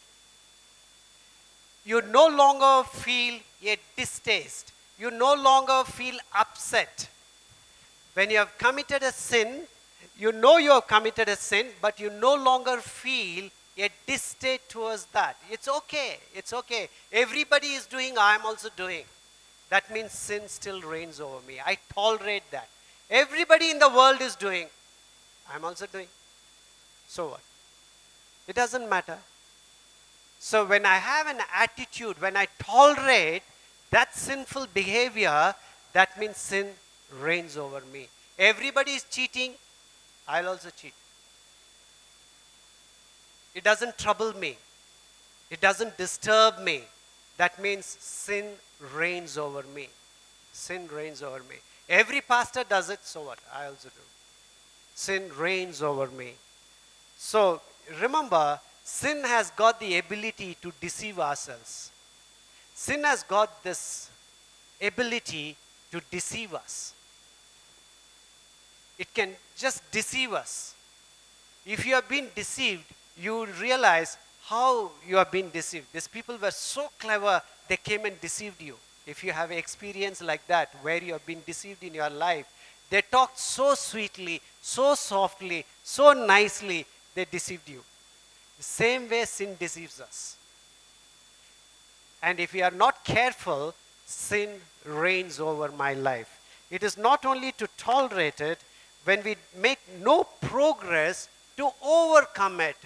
[1.87, 4.72] You no longer feel a distaste.
[4.98, 7.09] You no longer feel upset.
[8.14, 9.62] When you have committed a sin,
[10.18, 15.04] you know you have committed a sin, but you no longer feel a distaste towards
[15.06, 15.36] that.
[15.50, 16.18] It's okay.
[16.34, 16.88] It's okay.
[17.12, 19.04] Everybody is doing, I'm also doing.
[19.68, 21.60] That means sin still reigns over me.
[21.64, 22.68] I tolerate that.
[23.10, 24.66] Everybody in the world is doing,
[25.52, 26.08] I'm also doing.
[27.08, 27.40] So what?
[28.48, 29.18] It doesn't matter.
[30.38, 33.42] So when I have an attitude, when I tolerate
[33.90, 35.54] that sinful behavior,
[35.92, 36.68] that means sin
[37.20, 38.08] reigns over me.
[38.38, 39.52] Everybody is cheating,
[40.28, 40.92] I'll also cheat.
[43.56, 44.56] It doesn't trouble me.
[45.50, 46.82] It doesn't disturb me.
[47.36, 48.44] That means sin
[48.94, 49.88] reigns over me.
[50.52, 51.56] Sin reigns over me.
[51.88, 53.40] Every pastor does it, so what?
[53.52, 54.04] I also do.
[54.94, 56.34] Sin reigns over me.
[57.16, 57.60] So
[58.00, 61.90] remember, sin has got the ability to deceive ourselves.
[62.74, 64.08] Sin has got this
[64.80, 65.56] ability
[65.90, 66.92] to deceive us
[68.98, 70.74] it can just deceive us.
[71.64, 72.84] If you have been deceived,
[73.20, 75.87] you realize how you have been deceived.
[75.92, 78.76] These people were so clever, they came and deceived you.
[79.07, 82.46] If you have experience like that, where you have been deceived in your life,
[82.90, 87.83] they talked so sweetly, so softly, so nicely, they deceived you.
[88.59, 90.37] The same way sin deceives us.
[92.22, 93.74] And if we are not careful,
[94.07, 94.50] sin
[94.85, 96.40] reigns over my life.
[96.70, 98.59] It is not only to tolerate it,
[99.05, 102.76] when we make no progress to overcome it,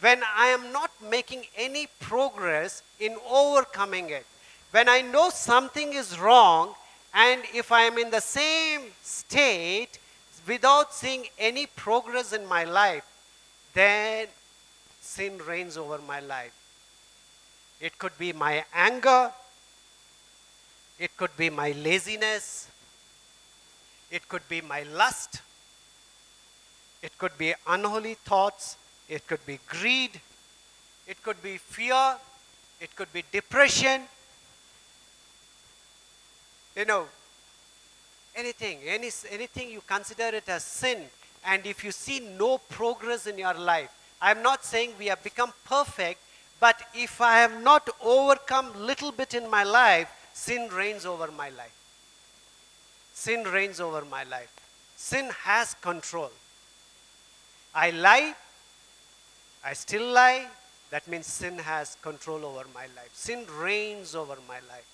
[0.00, 4.26] when I am not making any progress in overcoming it,
[4.70, 6.74] when I know something is wrong,
[7.12, 9.98] and if I am in the same state
[10.46, 13.04] without seeing any progress in my life,
[13.74, 14.28] then
[15.00, 16.52] sin reigns over my life.
[17.80, 19.32] It could be my anger,
[20.98, 22.68] it could be my laziness,
[24.10, 25.40] it could be my lust,
[27.02, 28.76] it could be unholy thoughts.
[29.10, 30.20] It could be greed.
[31.08, 32.16] It could be fear.
[32.80, 34.02] It could be depression.
[36.76, 37.06] You know,
[38.36, 40.98] anything, any, anything you consider it as sin.
[41.44, 43.90] And if you see no progress in your life,
[44.22, 46.20] I'm not saying we have become perfect,
[46.60, 51.48] but if I have not overcome little bit in my life, sin reigns over my
[51.50, 51.74] life.
[53.12, 54.52] Sin reigns over my life.
[54.96, 56.30] Sin has control.
[57.74, 58.34] I lie,
[59.64, 60.46] I still lie,
[60.90, 63.10] that means sin has control over my life.
[63.12, 64.86] Sin reigns over my life.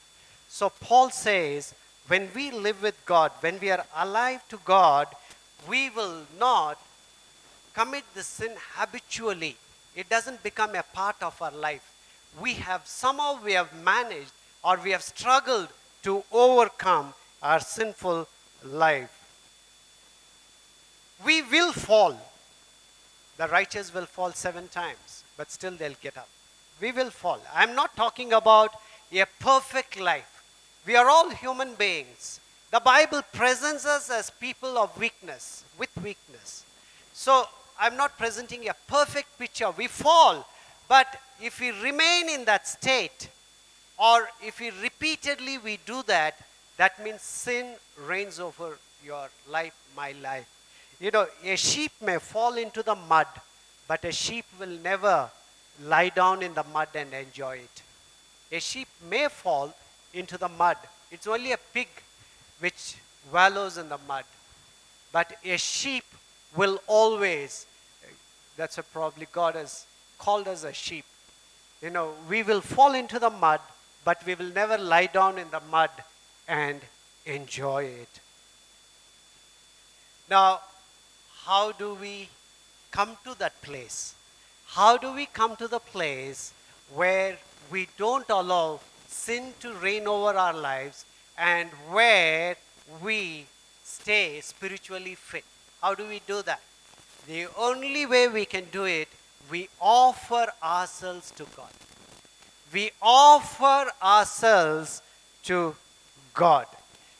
[0.48, 1.74] So Paul says,
[2.08, 5.08] when we live with God, when we are alive to God,
[5.68, 6.78] we will not
[7.74, 9.56] commit the sin habitually.
[9.94, 11.92] it doesn't become a part of our life.
[12.40, 15.68] We have somehow we have managed or we have struggled
[16.02, 18.28] to overcome our sinful
[18.62, 19.10] life.
[21.24, 22.18] We will fall.
[23.38, 26.28] The righteous will fall seven times, but still they'll get up.
[26.80, 27.40] We will fall.
[27.54, 28.70] I'm not talking about
[29.12, 30.42] a perfect life.
[30.86, 32.40] We are all human beings.
[32.70, 36.64] The Bible presents us as people of weakness, with weakness.
[37.12, 37.44] So
[37.78, 39.70] I'm not presenting a perfect picture.
[39.70, 40.46] We fall,
[40.88, 41.06] but
[41.42, 43.28] if we remain in that state,
[43.98, 46.38] or if we repeatedly we do that,
[46.76, 47.74] that means sin
[48.06, 50.46] reigns over your life, my life.
[51.00, 53.26] You know, a sheep may fall into the mud,
[53.86, 55.30] but a sheep will never
[55.84, 57.82] lie down in the mud and enjoy it.
[58.50, 59.74] A sheep may fall
[60.14, 60.76] into the mud.
[61.10, 61.88] It's only a pig
[62.60, 62.96] which
[63.32, 64.24] wallows in the mud.
[65.12, 66.04] But a sheep
[66.54, 67.66] will always,
[68.56, 69.86] that's probably God has
[70.18, 71.04] called us a sheep.
[71.82, 73.60] You know, we will fall into the mud,
[74.04, 75.90] but we will never lie down in the mud
[76.48, 76.80] and
[77.26, 78.20] enjoy it.
[80.30, 80.60] Now,
[81.46, 82.28] how do we
[82.90, 84.16] come to that place?
[84.66, 86.52] How do we come to the place
[86.92, 87.38] where
[87.70, 91.04] we don't allow sin to reign over our lives
[91.38, 92.56] and where
[93.00, 93.46] we
[93.84, 95.44] stay spiritually fit?
[95.80, 96.60] How do we do that?
[97.28, 99.06] The only way we can do it,
[99.48, 101.70] we offer ourselves to God.
[102.72, 105.00] We offer ourselves
[105.44, 105.76] to
[106.34, 106.66] God.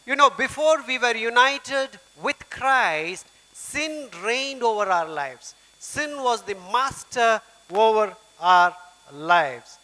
[0.05, 5.55] You know, before we were united with Christ, sin reigned over our lives.
[5.79, 7.41] Sin was the master
[7.73, 8.77] over our
[9.13, 9.79] lives.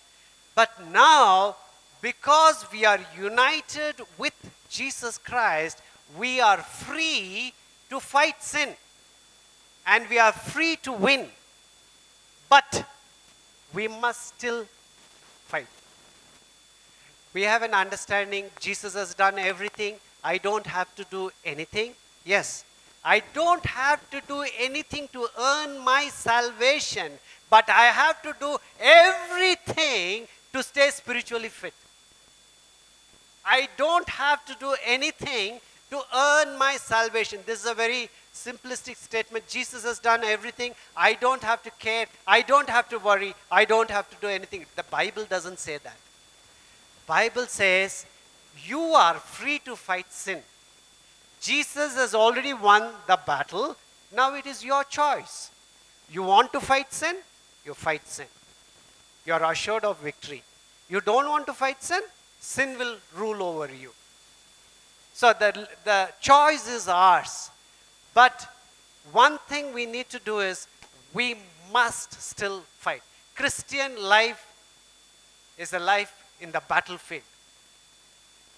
[0.55, 1.57] But now,
[2.03, 4.35] because we are united with
[4.69, 5.81] Jesus Christ,
[6.19, 7.55] we are free
[7.89, 8.69] to fight sin
[9.87, 11.29] and we are free to win.
[12.51, 12.87] But
[13.73, 14.67] we must still
[15.47, 15.67] fight.
[17.33, 19.95] We have an understanding Jesus has done everything.
[20.23, 21.95] I don't have to do anything.
[22.25, 22.65] Yes,
[23.05, 27.13] I don't have to do anything to earn my salvation,
[27.51, 31.75] but I have to do everything to stay spiritually fit.
[33.45, 35.61] I don't have to do anything
[35.91, 37.41] to earn my salvation.
[37.45, 39.47] This is a very simplistic statement.
[39.49, 40.75] Jesus has done everything.
[40.97, 42.07] I don't have to care.
[42.27, 43.35] I don't have to worry.
[43.51, 44.65] I don't have to do anything.
[44.77, 45.97] The Bible doesn't say that.
[47.07, 48.07] Bible says
[48.65, 50.41] you are free to fight sin.
[51.43, 53.77] Jesus has already won the battle.
[54.15, 55.51] Now it is your choice.
[56.11, 57.17] You want to fight sin?
[57.67, 58.27] You fight sin.
[59.27, 60.43] You are assured of victory.
[60.89, 62.01] You don't want to fight sin?
[62.41, 63.91] Sin will rule over you.
[65.15, 67.51] So the, the choice is ours.
[68.15, 68.49] But
[69.11, 70.69] one thing we need to do is
[71.13, 71.37] we
[71.73, 73.03] must still fight.
[73.35, 74.47] Christian life
[75.59, 77.23] is a life in the battlefield.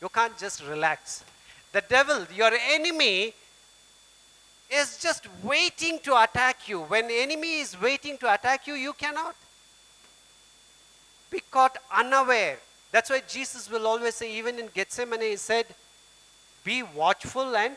[0.02, 1.24] You can't just relax.
[1.74, 3.34] The devil, your enemy,
[4.70, 6.82] is just waiting to attack you.
[6.82, 9.34] When enemy is waiting to attack you, you cannot
[11.32, 12.58] be caught unaware.
[12.92, 15.66] That's why Jesus will always say, even in Gethsemane, he said,
[16.62, 17.74] Be watchful and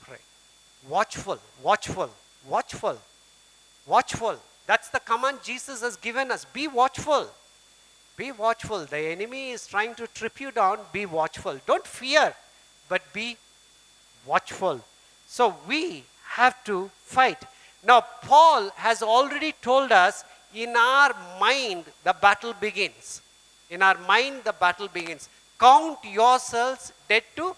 [0.00, 0.22] pray.
[0.88, 2.08] Watchful, watchful,
[2.48, 2.98] watchful,
[3.86, 4.36] watchful.
[4.66, 6.46] That's the command Jesus has given us.
[6.46, 7.28] Be watchful.
[8.16, 8.86] Be watchful.
[8.86, 10.78] The enemy is trying to trip you down.
[10.94, 11.60] Be watchful.
[11.66, 12.34] Don't fear
[12.90, 13.38] but be
[14.26, 14.80] watchful.
[15.26, 16.04] So we
[16.38, 17.42] have to fight.
[17.82, 20.24] Now, Paul has already told us
[20.54, 23.22] in our mind the battle begins.
[23.70, 25.28] In our mind, the battle begins.
[25.58, 27.54] Count yourselves dead to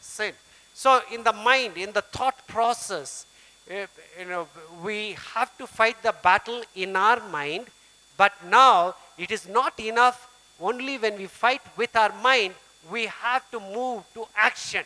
[0.00, 0.32] sin.
[0.72, 3.26] So, in the mind, in the thought process,
[3.68, 3.86] eh,
[4.18, 4.46] you know,
[4.82, 7.66] we have to fight the battle in our mind.
[8.16, 10.28] But now, it is not enough
[10.60, 12.54] only when we fight with our mind,
[12.88, 14.84] we have to move to action.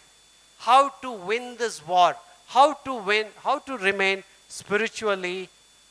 [0.59, 2.17] How to win this war?
[2.47, 5.49] How to win, how to remain spiritually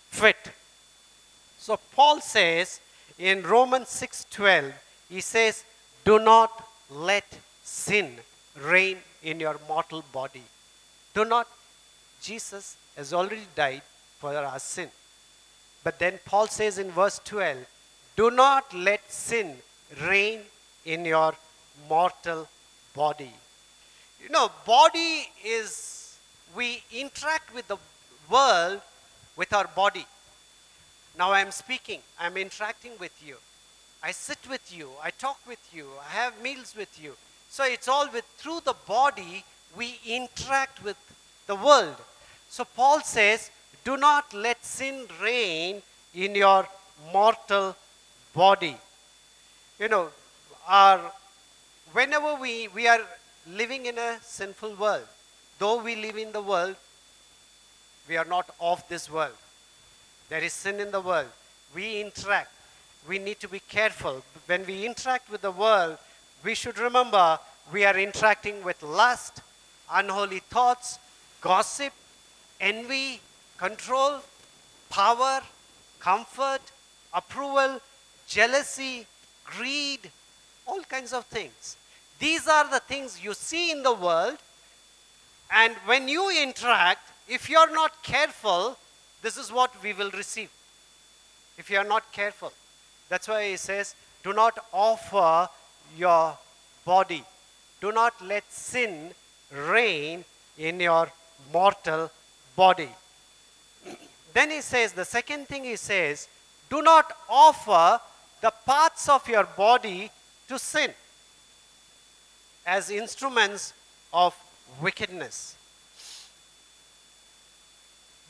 [0.10, 0.52] fit.
[1.58, 2.80] So Paul says
[3.18, 4.74] in Romans 6:12,
[5.10, 5.64] he says,
[6.04, 6.52] "Do not
[6.90, 7.26] let
[7.64, 8.24] sin
[8.56, 10.44] reign in your mortal body."
[11.14, 11.48] Do not
[12.22, 13.82] Jesus has already died
[14.20, 14.90] for our sin.
[15.84, 17.66] But then Paul says in verse 12,
[18.16, 19.62] "Do not let sin
[20.02, 20.46] reign
[20.86, 21.36] in your
[21.90, 22.48] mortal
[22.96, 23.32] body.
[24.22, 26.18] You know, body is,
[26.56, 27.78] we interact with the
[28.30, 28.82] world
[29.36, 30.06] with our body.
[31.18, 33.38] Now I am speaking, I am interacting with you.
[34.02, 37.14] I sit with you, I talk with you, I have meals with you.
[37.50, 39.44] So it's all with through the body
[39.78, 40.98] we interact with
[41.48, 41.96] the world.
[42.50, 43.50] So Paul says,
[43.84, 45.82] do not let sin reign
[46.14, 46.68] in your
[47.12, 47.76] mortal
[48.34, 48.78] body.
[49.80, 50.10] You know,
[50.68, 51.00] our,
[51.94, 53.02] whenever we, we are
[53.48, 55.08] living in a sinful world,
[55.60, 56.76] though we live in the world,
[58.10, 59.38] we are not of this world.
[60.30, 61.30] There is sin in the world.
[61.74, 62.52] We interact.
[63.08, 64.24] We need to be careful.
[64.48, 65.98] When we interact with the world,
[66.44, 67.40] we should remember
[67.72, 69.42] we are interacting with lust,
[69.92, 71.00] unholy thoughts,
[71.42, 71.94] gossip,
[72.60, 73.22] envy,
[73.58, 74.20] control,
[74.90, 75.42] power,
[76.00, 76.62] comfort,
[77.14, 77.80] approval,
[78.28, 79.06] jealousy,
[79.46, 80.12] greed,
[80.66, 81.78] all kinds of things.
[82.24, 84.38] These are the things you see in the world,
[85.52, 88.78] and when you interact, if you're not careful,
[89.22, 90.50] this is what we will receive.
[91.58, 92.54] If you are not careful.
[93.10, 93.94] That's why he says,
[94.24, 95.50] do not offer
[95.98, 96.38] your
[96.86, 97.26] body.
[97.82, 99.12] Do not let sin
[99.52, 100.24] reign
[100.58, 101.12] in your
[101.52, 102.10] mortal
[102.56, 102.92] body.
[104.34, 106.30] then he says, the second thing he says,
[106.70, 108.00] do not offer
[108.40, 110.10] the parts of your body
[110.48, 110.94] to sin
[112.66, 113.74] as instruments
[114.14, 114.36] of
[114.82, 115.56] wickedness.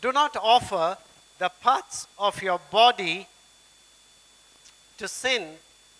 [0.02, 0.98] Do not offer
[1.40, 3.28] the parts of your body
[4.98, 5.56] to sin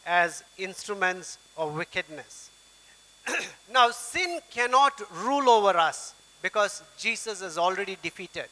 [0.06, 2.50] as instruments of wickedness.
[3.74, 8.48] now, sin cannot rule over us because Jesus is already defeated.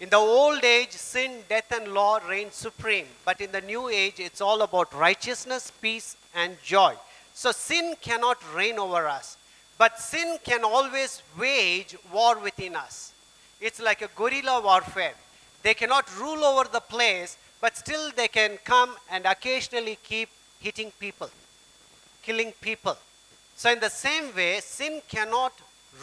[0.00, 3.06] In the old age, sin, death, and law reigned supreme.
[3.24, 6.94] But in the new age, it's all about righteousness, peace, and joy.
[7.34, 9.36] So sin cannot reign over us.
[9.76, 13.12] But sin can always wage war within us.
[13.60, 15.14] It's like a guerrilla warfare.
[15.62, 20.28] They cannot rule over the place, but still they can come and occasionally keep
[20.60, 21.30] hitting people,
[22.22, 22.96] killing people.
[23.56, 25.52] So, in the same way, sin cannot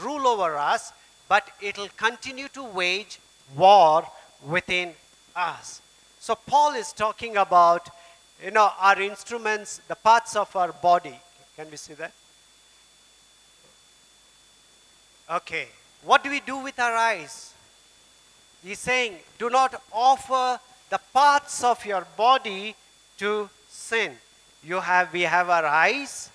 [0.01, 0.91] rule over us,
[1.29, 3.19] but it will continue to wage
[3.55, 4.07] war
[4.43, 4.93] within
[5.35, 5.81] us.
[6.19, 7.89] So, Paul is talking about
[8.43, 11.19] you know, our instruments, the parts of our body.
[11.55, 12.11] Can we see that?
[15.29, 15.67] Okay.
[16.03, 17.53] What do we do with our eyes?
[18.63, 22.75] He's saying, do not offer the parts of your body
[23.17, 24.17] to sin.
[24.63, 26.29] You have, we have our eyes,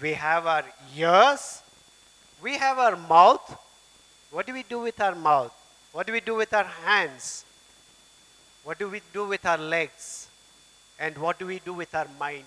[0.00, 0.64] we have our
[0.96, 1.62] ears,
[2.42, 3.58] we have our mouth.
[4.30, 5.52] What do we do with our mouth?
[5.92, 7.44] What do we do with our hands?
[8.64, 10.17] What do we do with our legs?
[10.98, 12.44] And what do we do with our mind?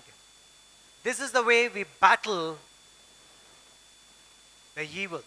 [1.02, 2.58] This is the way we battle
[4.74, 5.22] the evil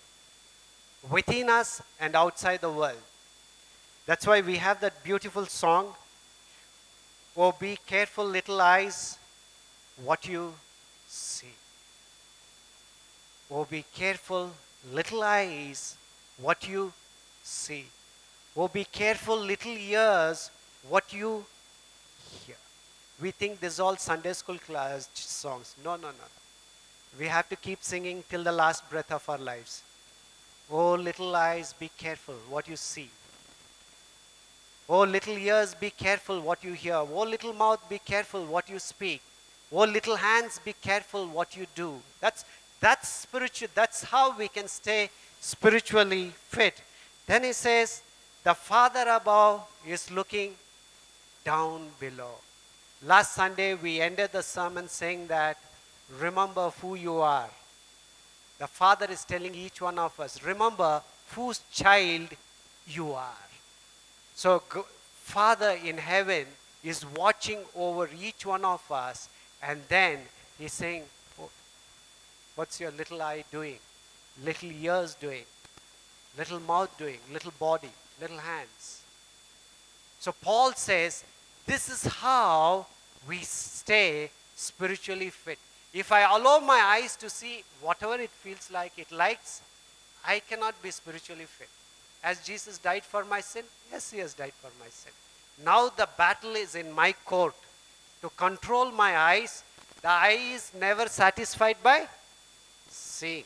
[1.10, 3.02] within us and outside the world.
[4.06, 5.94] That's why we have that beautiful song
[7.38, 9.18] Oh, be careful, little eyes,
[10.04, 10.54] what you
[11.08, 11.54] see.
[13.52, 14.52] Oh, be careful,
[14.94, 15.98] little eyes,
[16.38, 16.94] what you
[17.44, 17.86] see.
[18.56, 20.50] Oh, be careful, little ears,
[20.88, 21.46] what you
[22.46, 22.56] hear.
[23.22, 25.76] We think this is all Sunday school class songs.
[25.84, 26.28] No, no, no.
[27.18, 29.84] We have to keep singing till the last breath of our lives.
[30.70, 33.10] Oh, little eyes, be careful what you see.
[34.90, 36.96] Oh, little ears, be careful what you hear.
[36.96, 39.22] Oh, little mouth, be careful what you speak.
[39.72, 42.02] Oh, little hands, be careful what you do.
[42.20, 42.44] That's,
[42.80, 43.70] that's spiritual.
[43.74, 45.10] That's how we can stay
[45.40, 46.82] spiritually fit.
[47.26, 48.02] Then he says,
[48.44, 50.54] the Father above is looking
[51.44, 52.36] down below.
[53.06, 55.60] Last Sunday, we ended the sermon saying that,
[56.20, 57.50] remember who you are.
[58.58, 61.04] The Father is telling each one of us, remember
[61.36, 62.30] whose child
[62.88, 63.48] you are.
[64.34, 64.64] So,
[65.22, 66.48] Father in heaven
[66.84, 69.30] is watching over each one of us,
[69.62, 70.22] and then
[70.58, 71.04] He's saying,
[71.40, 71.50] oh,
[72.56, 73.78] What's your little eye doing?
[74.44, 75.46] Little ears doing?
[76.40, 77.20] Little mouth doing?
[77.32, 77.92] Little body?
[78.20, 79.04] Little hands?
[80.20, 81.24] So, Paul says,
[81.68, 82.88] This is how
[83.28, 85.60] we stay spiritually fit.
[85.94, 89.62] If I allow my eyes to see whatever it feels like it likes,
[90.28, 91.70] I cannot be spiritually fit.
[92.22, 93.64] Has Jesus died for my sin?
[93.92, 95.12] Yes, he has died for my sin.
[95.64, 97.56] Now the battle is in my court.
[98.22, 99.64] To control my eyes,
[100.02, 102.08] the eye is never satisfied by
[102.90, 103.44] seeing.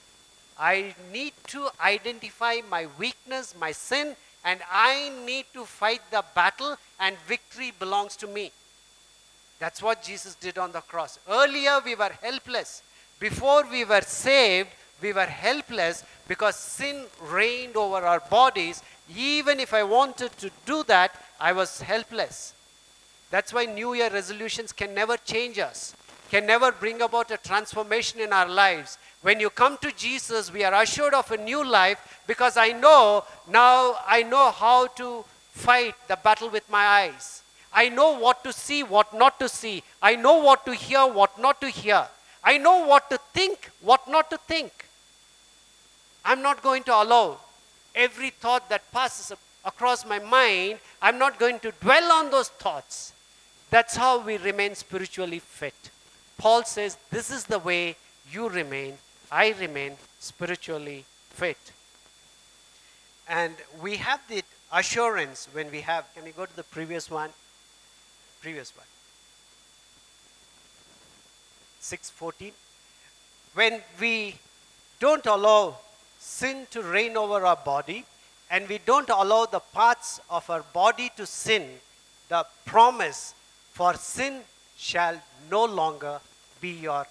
[0.57, 6.77] I need to identify my weakness, my sin, and I need to fight the battle,
[6.99, 8.51] and victory belongs to me.
[9.59, 11.19] That's what Jesus did on the cross.
[11.29, 12.81] Earlier, we were helpless.
[13.19, 14.69] Before we were saved,
[15.01, 18.81] we were helpless because sin reigned over our bodies.
[19.15, 22.53] Even if I wanted to do that, I was helpless.
[23.31, 25.95] That's why New Year resolutions can never change us,
[26.31, 28.97] can never bring about a transformation in our lives.
[29.21, 33.25] When you come to Jesus, we are assured of a new life because I know
[33.49, 37.43] now I know how to fight the battle with my eyes.
[37.73, 39.83] I know what to see, what not to see.
[40.01, 42.07] I know what to hear, what not to hear.
[42.43, 44.85] I know what to think, what not to think.
[46.25, 47.39] I'm not going to allow
[47.95, 49.31] every thought that passes
[49.65, 53.13] across my mind, I'm not going to dwell on those thoughts.
[53.69, 55.75] That's how we remain spiritually fit.
[56.37, 57.95] Paul says, This is the way
[58.31, 58.97] you remain,
[59.31, 61.57] I remain spiritually fit.
[63.27, 67.29] And we have the assurance when we have, can we go to the previous one?
[68.41, 68.85] Previous one.
[71.79, 72.53] 614.
[73.53, 74.35] When we
[74.99, 75.77] don't allow
[76.19, 78.05] sin to reign over our body
[78.51, 81.67] and we don't allow the parts of our body to sin,
[82.29, 83.33] the promise
[83.71, 84.41] for sin
[84.77, 86.19] shall no longer
[86.61, 87.05] be your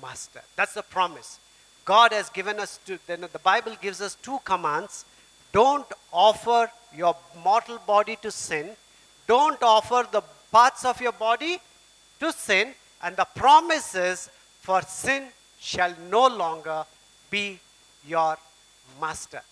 [0.00, 0.42] master.
[0.56, 1.38] That's the promise.
[1.84, 5.04] God has given us to, the Bible gives us two commands.
[5.52, 8.70] Don't offer your mortal body to sin.
[9.26, 10.22] Don't offer the
[10.54, 11.58] parts of your body
[12.20, 12.72] to sin.
[13.02, 14.30] And the promise is
[14.60, 15.24] for sin
[15.58, 16.84] shall no longer
[17.30, 17.58] be
[18.06, 18.38] your
[19.00, 19.42] master.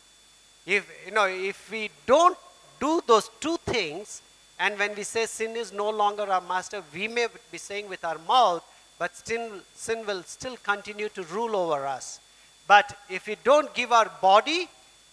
[0.65, 2.39] If, you know, if we don't
[2.81, 4.23] do those two things,
[4.59, 8.05] and when we say sin is no longer our master, we may be saying with
[8.05, 8.63] our mouth,
[8.99, 12.21] but sin, sin will still continue to rule over us.
[12.69, 14.69] But if we don't give our body,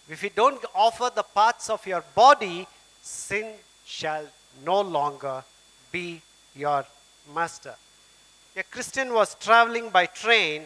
[0.08, 2.68] if we don't offer the parts of your body,
[3.02, 4.24] sin shall
[4.64, 5.42] no longer
[5.92, 6.20] be
[6.54, 6.84] your
[7.34, 7.74] master.
[8.56, 10.64] A Christian was traveling by train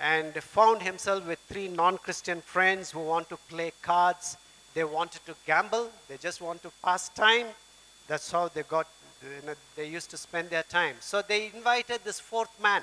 [0.00, 4.36] and found himself with three non Christian friends who want to play cards.
[4.74, 7.46] They wanted to gamble, they just want to pass time.
[8.06, 8.86] That's how they got,
[9.74, 10.96] they used to spend their time.
[11.00, 12.82] So they invited this fourth man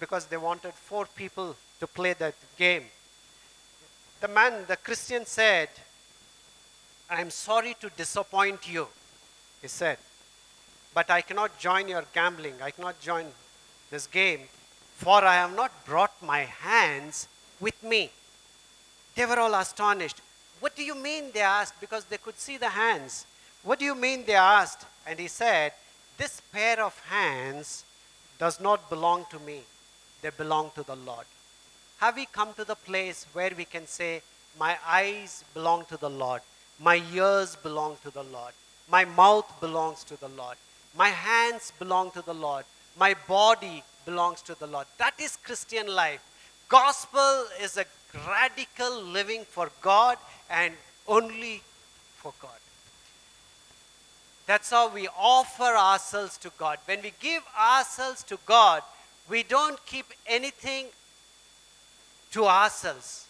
[0.00, 2.84] because they wanted four people to play that game.
[4.20, 5.68] The man, the Christian said,
[7.10, 8.86] I'm sorry to disappoint you,
[9.60, 9.98] he said,
[10.94, 12.54] but I cannot join your gambling.
[12.62, 13.26] I cannot join
[13.90, 14.40] this game
[15.02, 17.26] for I have not brought my hands
[17.58, 18.10] with me.
[19.16, 20.20] They were all astonished.
[20.60, 21.32] What do you mean?
[21.34, 23.26] They asked, because they could see the hands.
[23.64, 24.24] What do you mean?
[24.24, 24.86] They asked.
[25.04, 25.72] And he said,
[26.18, 27.84] This pair of hands
[28.38, 29.62] does not belong to me,
[30.22, 31.26] they belong to the Lord.
[31.98, 34.22] Have we come to the place where we can say,
[34.56, 36.42] My eyes belong to the Lord,
[36.78, 38.52] my ears belong to the Lord,
[38.88, 40.56] my mouth belongs to the Lord,
[40.96, 42.64] my hands belong to the Lord,
[42.98, 44.86] my body belongs to the Lord.
[44.98, 46.20] That is Christian life.
[46.68, 47.84] Gospel is a
[48.26, 50.18] radical living for God
[50.50, 50.74] and
[51.08, 51.62] only
[52.16, 52.50] for God.
[54.46, 56.78] That's how we offer ourselves to God.
[56.86, 58.82] When we give ourselves to God,
[59.28, 60.86] we don't keep anything
[62.32, 63.26] to ourselves.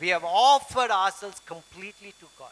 [0.00, 2.50] We have offered ourselves completely to God.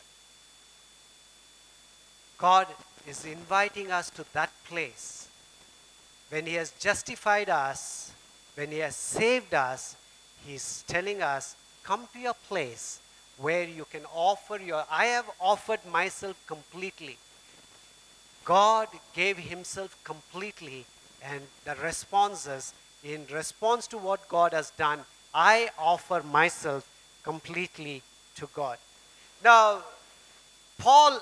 [2.39, 2.67] God
[3.07, 5.29] is inviting us to that place
[6.31, 8.11] when He has justified us,
[8.55, 9.97] when He has saved us,
[10.47, 13.01] He's telling us, come to a place
[13.37, 17.19] where you can offer your, I have offered myself completely.
[18.45, 20.87] God gave Himself completely,
[21.23, 22.73] and the response is,
[23.05, 25.01] in response to what God has done,
[25.35, 26.89] I offer myself
[27.23, 28.03] completely
[28.37, 28.79] to God.
[29.45, 29.83] Now,
[30.79, 31.21] Paul,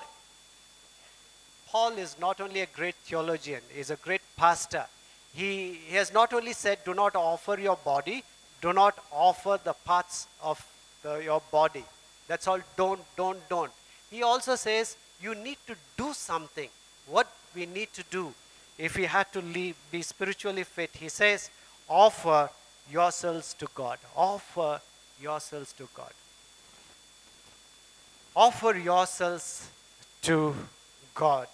[1.70, 4.86] Paul is not only a great theologian, he's a great pastor
[5.32, 8.24] he, he has not only said, do not offer your body,
[8.60, 10.64] do not offer the parts of
[11.02, 11.84] the, your body.
[12.26, 13.72] That's all, don't, don't, don't.
[14.10, 16.68] He also says, you need to do something.
[17.06, 18.32] What we need to do
[18.78, 21.50] if we had to leave, be spiritually fit, he says,
[21.88, 22.48] offer
[22.90, 23.98] yourselves to God.
[24.16, 24.80] Offer
[25.20, 26.12] yourselves to God.
[28.34, 29.68] Offer yourselves
[30.22, 30.54] to
[31.14, 31.48] God.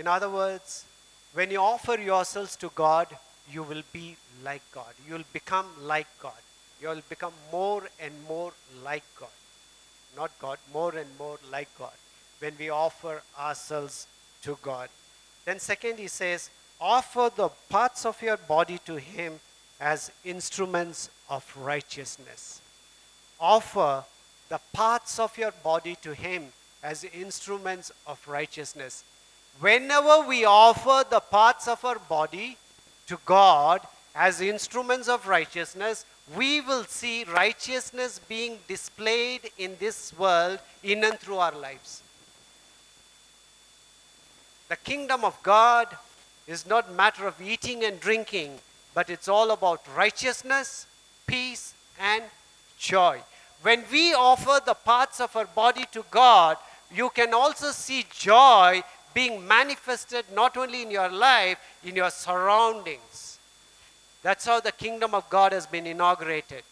[0.00, 0.86] In other words,
[1.34, 3.06] when you offer yourselves to God,
[3.52, 4.94] you will be like God.
[5.06, 6.40] You will become like God.
[6.80, 9.36] You will become more and more like God.
[10.16, 11.92] Not God, more and more like God
[12.38, 14.06] when we offer ourselves
[14.44, 14.88] to God.
[15.44, 16.48] Then, second, he says,
[16.80, 19.38] offer the parts of your body to Him
[19.78, 22.62] as instruments of righteousness.
[23.38, 24.04] Offer
[24.48, 26.46] the parts of your body to Him
[26.82, 29.04] as instruments of righteousness
[29.60, 32.56] whenever we offer the parts of our body
[33.06, 33.80] to God
[34.14, 36.04] as instruments of righteousness,
[36.36, 42.02] we will see righteousness being displayed in this world in and through our lives.
[44.68, 45.88] The kingdom of God
[46.46, 48.58] is not matter of eating and drinking,
[48.94, 50.86] but it's all about righteousness,
[51.26, 52.22] peace, and
[52.78, 53.20] joy.
[53.62, 56.56] When we offer the parts of our body to God,
[56.92, 58.82] you can also see joy
[59.14, 63.38] being manifested not only in your life, in your surroundings.
[64.22, 66.62] That's how the kingdom of God has been inaugurated.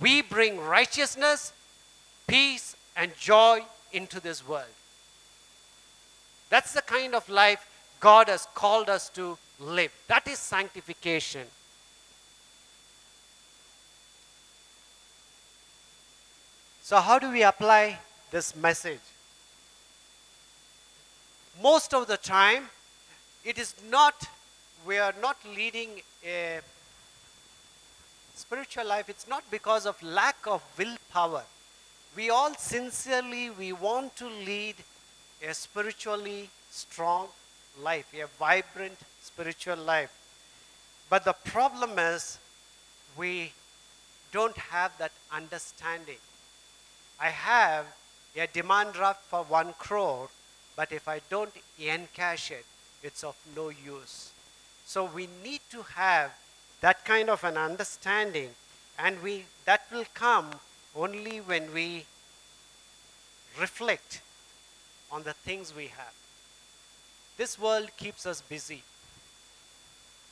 [0.00, 1.52] We bring righteousness,
[2.26, 3.60] peace, and joy
[3.92, 4.64] into this world.
[6.48, 7.66] That's the kind of life
[8.00, 9.92] God has called us to live.
[10.08, 11.46] That is sanctification.
[16.82, 18.00] So, how do we apply
[18.30, 18.98] this message?
[21.62, 22.70] Most of the time,
[23.44, 24.28] it is not,
[24.86, 26.60] we are not leading a
[28.34, 31.42] spiritual life, it's not because of lack of willpower.
[32.16, 34.76] We all sincerely, we want to lead
[35.46, 37.28] a spiritually strong
[37.78, 40.12] life, a vibrant spiritual life.
[41.10, 42.38] But the problem is
[43.18, 43.52] we
[44.32, 46.18] don't have that understanding.
[47.20, 47.84] I have
[48.34, 50.30] a demand draft for one crore,
[50.80, 52.64] but if I don't encash it,
[53.02, 54.30] it's of no use.
[54.86, 56.30] So we need to have
[56.80, 58.48] that kind of an understanding,
[58.98, 60.48] and we that will come
[60.96, 62.06] only when we
[63.60, 64.22] reflect
[65.12, 66.14] on the things we have.
[67.36, 68.82] This world keeps us busy.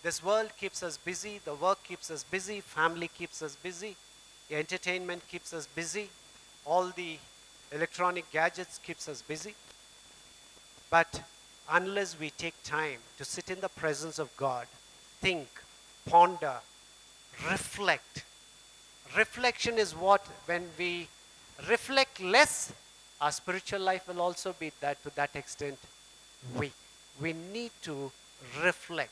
[0.03, 3.97] This world keeps us busy, the work keeps us busy, family keeps us busy,
[4.51, 6.09] entertainment keeps us busy,
[6.65, 7.19] all the
[7.71, 9.55] electronic gadgets keeps us busy.
[10.91, 11.22] But
[11.70, 14.66] unless we take time to sit in the presence of God,
[15.20, 15.49] think,
[16.07, 16.57] ponder,
[17.51, 18.24] reflect.
[19.16, 21.09] Reflection is what when we
[21.68, 22.72] reflect less,
[23.20, 25.78] our spiritual life will also be that to that extent
[26.57, 26.72] weak
[27.20, 28.11] we need to
[28.62, 29.11] reflect.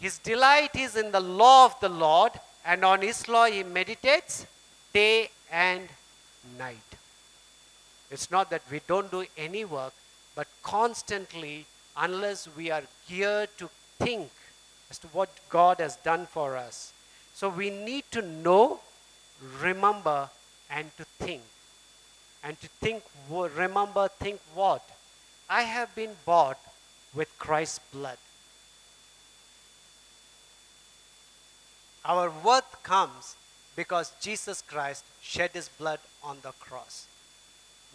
[0.00, 2.32] His delight is in the law of the Lord,
[2.64, 4.46] and on his law he meditates
[4.92, 5.88] day and
[6.58, 6.76] night.
[8.10, 9.94] It's not that we don't do any work,
[10.36, 11.66] but constantly,
[11.96, 13.68] unless we are geared to
[13.98, 14.30] think
[14.90, 16.92] as to what God has done for us.
[17.34, 18.80] So we need to know,
[19.60, 20.30] remember,
[20.70, 21.42] and to think.
[22.44, 24.88] And to think, remember, think what?
[25.48, 26.58] I have been bought
[27.14, 28.18] with Christ's blood.
[32.04, 33.34] Our worth comes
[33.74, 37.08] because Jesus Christ shed his blood on the cross.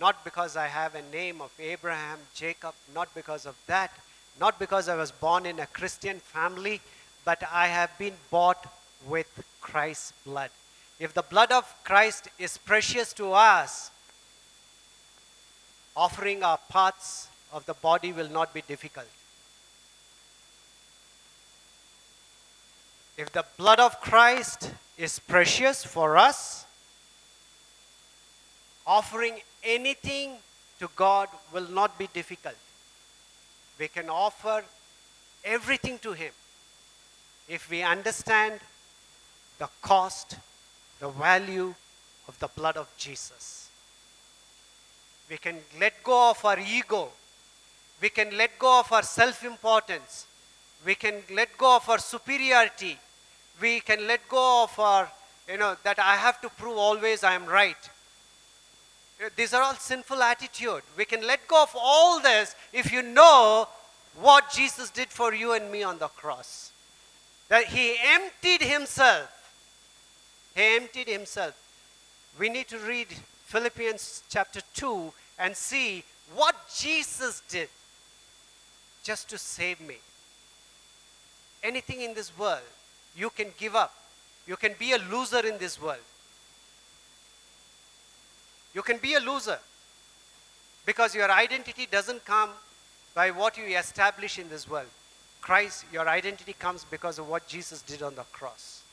[0.02, 3.92] Not because I have a name of Abraham, Jacob, not because of that,
[4.40, 6.82] not because I was born in a Christian family,
[7.24, 8.66] but I have been bought
[9.08, 9.30] with
[9.62, 10.50] Christ's blood.
[11.00, 13.92] If the blood of Christ is precious to us,
[15.96, 19.08] offering our parts of the body will not be difficult.
[23.18, 26.66] If the blood of Christ is precious for us,
[28.86, 30.38] offering anything
[30.80, 32.56] to God will not be difficult.
[33.80, 34.64] We can offer
[35.44, 36.32] everything to Him
[37.48, 38.60] if we understand
[39.60, 40.38] the cost,
[41.00, 41.74] the value
[42.28, 43.70] of the blood of Jesus.
[45.30, 47.10] We can let go of our ego
[48.02, 50.26] we can let go of our self importance.
[50.84, 52.98] We can let go of our superiority.
[53.62, 55.12] We can let go of our,
[55.48, 57.78] you know, that I have to prove always I am right.
[59.36, 60.82] These are all sinful attitude.
[60.98, 63.68] We can let go of all this if you know
[64.20, 66.72] what Jesus did for you and me on the cross.
[67.50, 69.30] That he emptied himself.
[70.56, 71.54] He emptied himself.
[72.40, 73.08] We need to read
[73.46, 76.04] Philippians chapter 2 and see
[76.34, 77.70] what Jesus did
[79.04, 79.98] just to save me.
[81.64, 82.62] Anything in this world
[83.16, 83.94] you can give up.
[84.48, 86.00] You can be a loser in this world.
[88.74, 89.60] You can be a loser
[90.86, 92.50] because your identity doesn't come
[93.14, 94.88] by what you establish in this world.
[95.42, 98.84] Christ, your identity comes because of what Jesus did on the cross.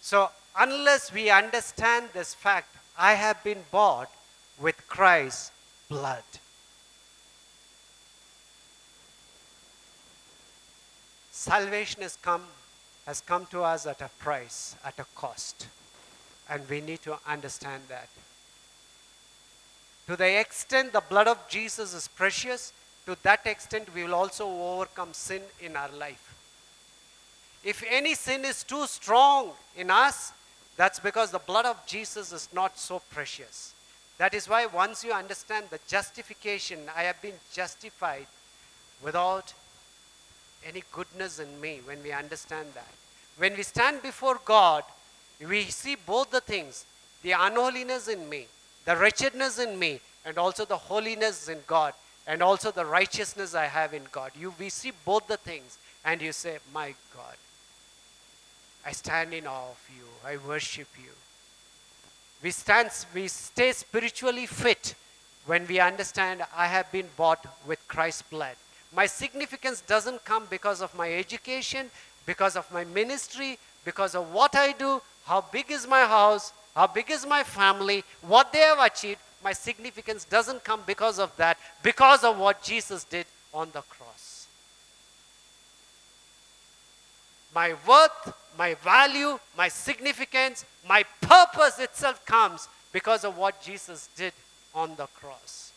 [0.00, 4.10] So, unless we understand this fact, I have been bought
[4.58, 5.50] with Christ's
[5.88, 6.22] blood.
[11.30, 12.44] Salvation has come,
[13.06, 15.66] has come to us at a price, at a cost.
[16.50, 18.08] And we need to understand that.
[20.08, 22.72] To the extent the blood of Jesus is precious,
[23.06, 26.34] to that extent we will also overcome sin in our life.
[27.62, 30.32] If any sin is too strong in us,
[30.76, 33.74] that's because the blood of Jesus is not so precious.
[34.18, 38.26] That is why once you understand the justification, I have been justified
[39.02, 39.54] without
[40.66, 42.92] any goodness in me when we understand that.
[43.38, 44.84] When we stand before God,
[45.48, 46.84] we see both the things
[47.22, 48.46] the unholiness in me,
[48.86, 51.92] the wretchedness in me, and also the holiness in God.
[52.26, 54.30] and also the righteousness I have in God.
[54.38, 57.36] You, we see both the things, and you say, My God,
[58.86, 61.10] I stand in awe of you, I worship you.
[62.42, 64.94] We, stand, we stay spiritually fit
[65.46, 68.54] when we understand I have been bought with Christ's blood.
[68.94, 71.90] My significance doesn't come because of my education,
[72.26, 76.86] because of my ministry, because of what I do, how big is my house, how
[76.86, 79.20] big is my family, what they have achieved.
[79.42, 84.46] My significance doesn't come because of that, because of what Jesus did on the cross.
[87.54, 94.32] My worth, my value, my significance, my purpose itself comes because of what Jesus did
[94.74, 95.72] on the cross.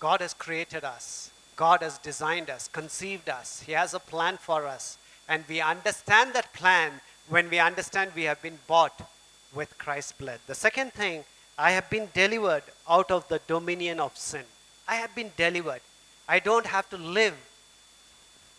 [0.00, 1.30] God has created us.
[1.56, 3.62] God has designed us, conceived us.
[3.64, 4.98] He has a plan for us.
[5.28, 9.00] And we understand that plan when we understand we have been bought
[9.54, 10.40] with Christ's blood.
[10.46, 11.24] The second thing,
[11.56, 14.44] I have been delivered out of the dominion of sin.
[14.86, 15.80] I have been delivered.
[16.28, 17.34] I don't have to live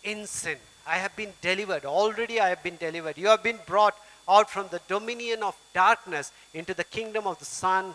[0.02, 0.58] in sin.
[0.86, 1.84] I have been delivered.
[1.84, 3.18] Already I have been delivered.
[3.18, 3.96] You have been brought
[4.28, 7.94] out from the dominion of darkness into the kingdom of the Son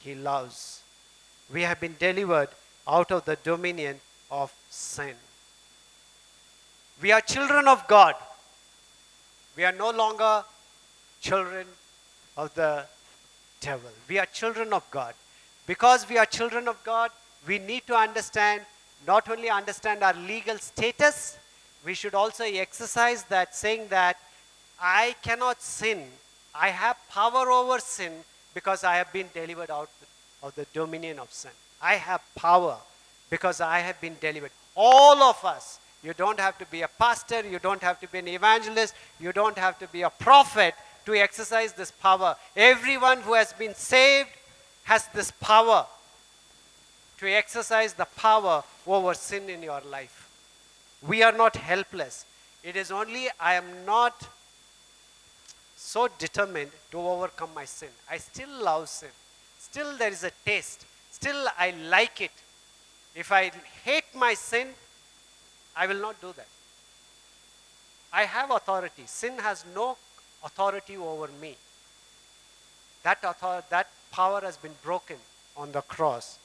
[0.00, 0.82] he loves.
[1.52, 2.48] We have been delivered
[2.86, 4.00] out of the dominion
[4.30, 5.14] of sin.
[7.00, 8.14] We are children of God.
[9.56, 10.44] We are no longer
[11.20, 11.66] children
[12.36, 12.86] of the
[13.60, 13.90] devil.
[14.08, 15.14] We are children of God.
[15.66, 17.10] Because we are children of God,
[17.46, 18.62] we need to understand,
[19.06, 21.38] not only understand our legal status,
[21.84, 24.16] we should also exercise that saying that
[24.80, 26.04] I cannot sin.
[26.54, 28.12] I have power over sin
[28.54, 29.90] because I have been delivered out
[30.42, 31.50] of the dominion of sin.
[31.82, 32.76] I have power
[33.30, 34.52] because I have been delivered.
[34.74, 38.18] All of us, you don't have to be a pastor, you don't have to be
[38.18, 40.74] an evangelist, you don't have to be a prophet
[41.06, 42.36] to exercise this power.
[42.54, 44.28] Everyone who has been saved
[44.84, 45.86] has this power
[47.18, 50.28] to exercise the power over sin in your life.
[51.06, 52.26] We are not helpless.
[52.62, 54.28] It is only I am not
[55.76, 57.88] so determined to overcome my sin.
[58.10, 59.10] I still love sin.
[59.58, 60.84] Still, there is a taste.
[61.10, 62.30] Still, I like it.
[63.14, 63.50] If I
[63.84, 64.68] hate my sin,
[65.76, 66.46] I will not do that.
[68.12, 69.02] I have authority.
[69.06, 69.96] Sin has no
[70.44, 71.56] authority over me.
[73.02, 75.16] That, author- that power has been broken
[75.56, 76.38] on the cross.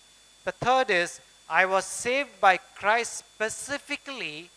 [0.46, 4.50] The third is, I was saved by Christ specifically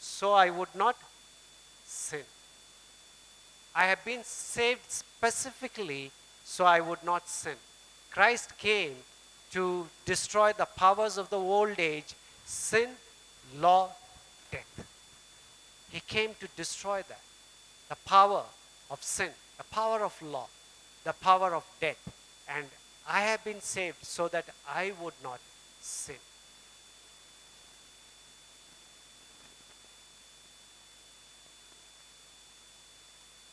[0.00, 0.96] so I would not
[1.84, 2.22] sin.
[3.74, 6.10] I have been saved specifically
[6.44, 7.56] so I would not sin.
[8.10, 8.96] Christ came
[9.52, 12.14] to destroy the powers of the old age
[12.44, 12.90] sin,
[13.58, 13.90] law,
[14.50, 14.86] death.
[15.90, 17.20] He came to destroy that.
[17.88, 18.44] The power
[18.90, 20.46] of sin, the power of law,
[21.04, 21.98] the power of death.
[22.48, 22.66] And
[23.08, 25.40] I have been saved so that I would not
[25.80, 26.16] sin.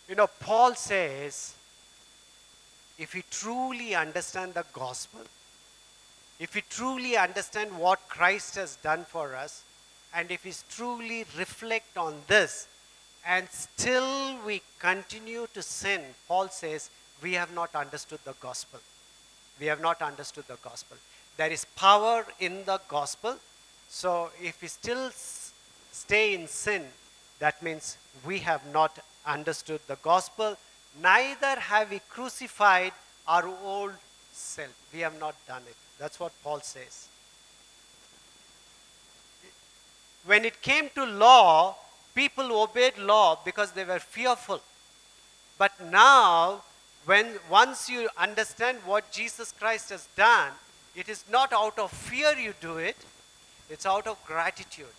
[0.08, 1.56] You know, Paul says
[2.98, 5.22] if we truly understand the gospel,
[6.40, 9.64] if we truly understand what Christ has done for us,
[10.18, 12.68] and if we truly reflect on this,
[13.24, 16.90] and still we continue to sin, Paul says,
[17.22, 18.80] we have not understood the gospel.
[19.60, 20.98] We have not understood the gospel.
[21.38, 23.36] There is power in the gospel.
[23.90, 25.12] So if we still
[25.92, 26.86] stay in sin,
[27.38, 30.58] that means we have not understood the gospel,
[31.00, 32.94] neither have we crucified
[33.28, 33.94] our old
[34.32, 34.74] self.
[34.92, 35.76] We have not done it.
[36.00, 37.08] That's what Paul says.
[40.28, 41.78] When it came to law,
[42.14, 44.60] people obeyed law because they were fearful.
[45.58, 46.64] But now,
[47.06, 50.52] when once you understand what Jesus Christ has done,
[50.98, 52.98] it is not out of fear you do it,
[53.70, 54.96] it's out of gratitude.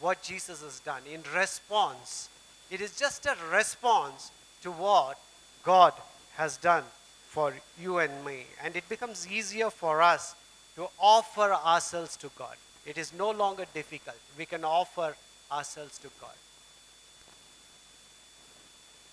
[0.00, 2.28] What Jesus has done in response.
[2.68, 5.20] It is just a response to what
[5.62, 5.92] God
[6.34, 6.82] has done
[7.28, 8.46] for you and me.
[8.62, 10.34] And it becomes easier for us
[10.74, 12.56] to offer ourselves to God.
[12.86, 14.16] It is no longer difficult.
[14.38, 15.16] We can offer
[15.50, 16.30] ourselves to God.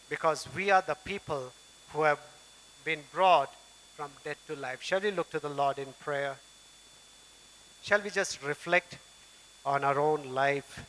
[0.10, 1.52] Because we are the people
[1.92, 2.20] who have
[2.86, 3.52] been brought
[3.96, 4.84] from death to life.
[4.84, 6.38] Shall we look to the Lord in prayer?
[7.82, 8.98] Shall we just reflect
[9.66, 10.86] on our own life?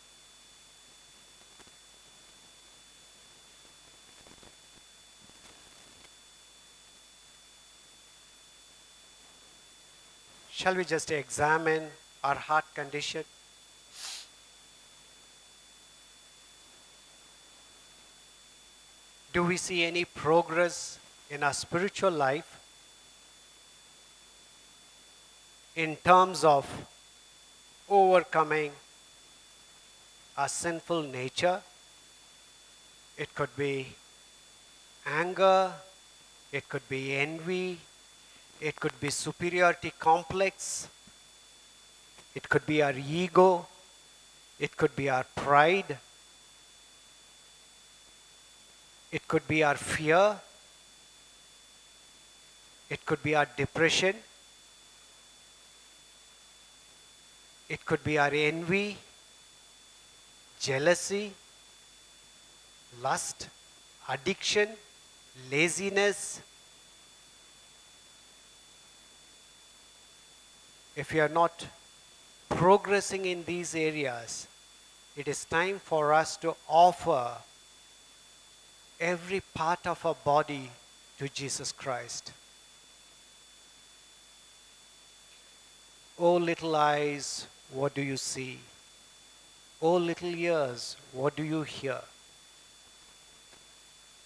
[10.50, 11.90] Shall we just examine
[12.24, 13.22] our heart condition?
[19.32, 20.98] Do we see any progress
[21.30, 22.60] in our spiritual life?
[25.76, 26.66] in terms of
[27.90, 28.70] overcoming
[30.36, 31.60] our sinful nature.
[33.16, 33.88] It could be
[35.06, 35.72] anger,
[36.52, 37.78] it could be envy,
[38.60, 40.88] it could be superiority complex,
[42.34, 43.66] it could be our ego,
[44.58, 45.98] it could be our pride,
[49.12, 50.36] it could be our fear,
[52.90, 54.16] it could be our depression,
[57.68, 58.96] it could be our envy,
[60.60, 61.32] jealousy,
[63.00, 63.48] lust,
[64.08, 64.68] addiction,
[65.50, 66.40] laziness.
[70.96, 71.66] If you are not
[72.56, 74.46] progressing in these areas,
[75.16, 77.32] it is time for us to offer
[79.00, 80.70] every part of our body
[81.18, 82.32] to Jesus Christ.
[86.16, 88.60] O little eyes, what do you see?
[89.82, 92.00] O little ears, what do you hear?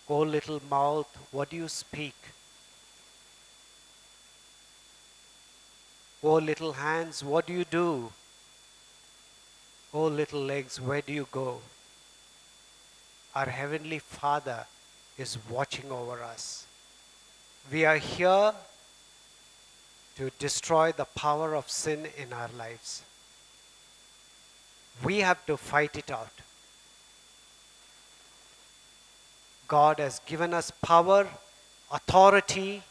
[0.07, 2.15] O little mouth, what do you speak?
[6.23, 8.13] O little hands, what do you do?
[9.99, 11.61] O little legs, where do you go?
[13.35, 14.65] Our Heavenly Father
[15.19, 16.67] is watching over us.
[17.73, 18.53] We are here
[20.15, 23.03] to destroy the power of sin in our lives.
[25.03, 26.37] We have to fight it out.
[29.67, 31.27] God has given us power,
[31.91, 32.85] authority,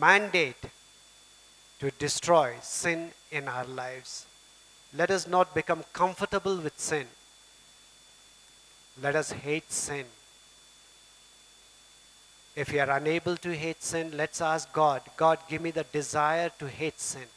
[0.00, 0.64] mandate
[1.80, 4.24] to destroy sin in our lives.
[4.96, 7.06] Let us not become comfortable with sin.
[9.02, 10.06] Let us hate sin.
[12.56, 16.50] If you are unable to hate sin, let's ask God God, give me the desire
[16.58, 17.28] to hate sin.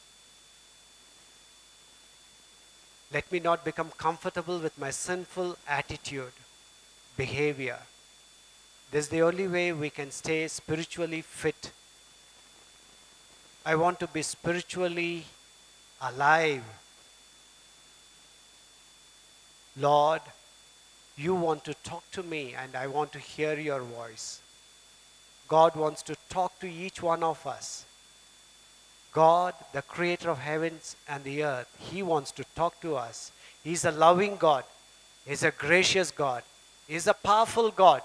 [3.14, 6.32] Let me not become comfortable with my sinful attitude,
[7.18, 7.80] behavior.
[8.90, 11.72] This is the only way we can stay spiritually fit.
[13.66, 15.26] I want to be spiritually
[16.02, 16.64] alive.
[19.78, 20.22] Lord,
[21.18, 24.42] you want to talk to me and I want to hear your voice.
[25.48, 27.86] God wants to talk to each one of us.
[29.14, 33.32] God, the creator of heavens and the earth, He wants to talk to us.
[33.64, 34.64] He's a loving God,
[35.28, 36.44] He's a gracious God,
[36.88, 38.02] He's a powerful God,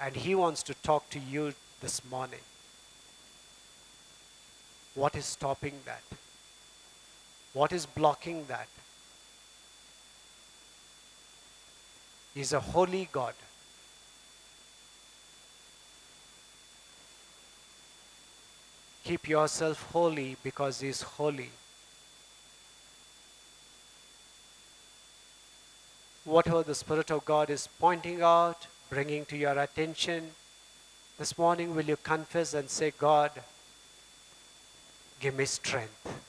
[0.00, 2.40] and He wants to talk to you this morning.
[4.94, 6.02] What is stopping that?
[7.54, 8.68] What is blocking that?
[12.34, 13.34] He's a holy God.
[19.04, 21.50] Keep yourself holy because He is holy.
[26.24, 30.30] Whatever the Spirit of God is pointing out, bringing to your attention,
[31.18, 33.30] this morning will you confess and say, God,
[35.20, 36.22] give me strength.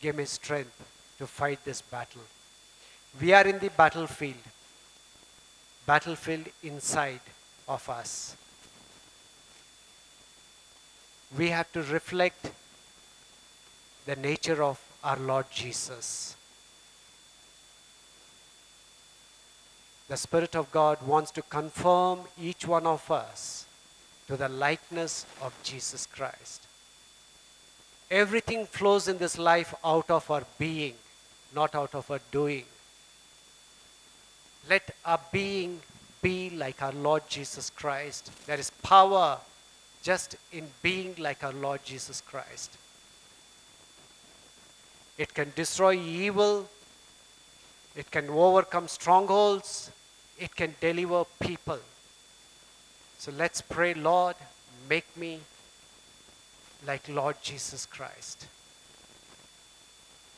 [0.00, 0.76] Give me strength
[1.18, 2.22] to fight this battle.
[3.20, 4.42] We are in the battlefield,
[5.86, 7.20] battlefield inside
[7.68, 8.36] of us
[11.36, 12.50] we have to reflect
[14.04, 16.36] the nature of our Lord Jesus.
[20.08, 23.66] The Spirit of God wants to confirm each one of us
[24.26, 26.66] to the likeness of Jesus Christ.
[28.10, 30.94] Everything flows in this life out of our being,
[31.54, 32.64] not out of our doing.
[34.72, 35.80] Let our being
[36.22, 38.30] be like our Lord Jesus Christ.
[38.46, 39.38] There is power
[40.02, 42.78] just in being like our Lord Jesus Christ.
[45.18, 46.70] It can destroy evil,
[47.94, 49.90] it can overcome strongholds,
[50.38, 51.80] it can deliver people.
[53.18, 54.36] So let's pray, Lord,
[54.88, 55.40] make me
[56.86, 58.46] like Lord Jesus Christ.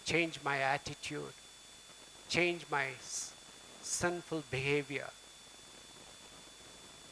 [0.04, 1.34] Change my attitude,
[2.28, 2.86] change my
[3.84, 5.10] sinful behavior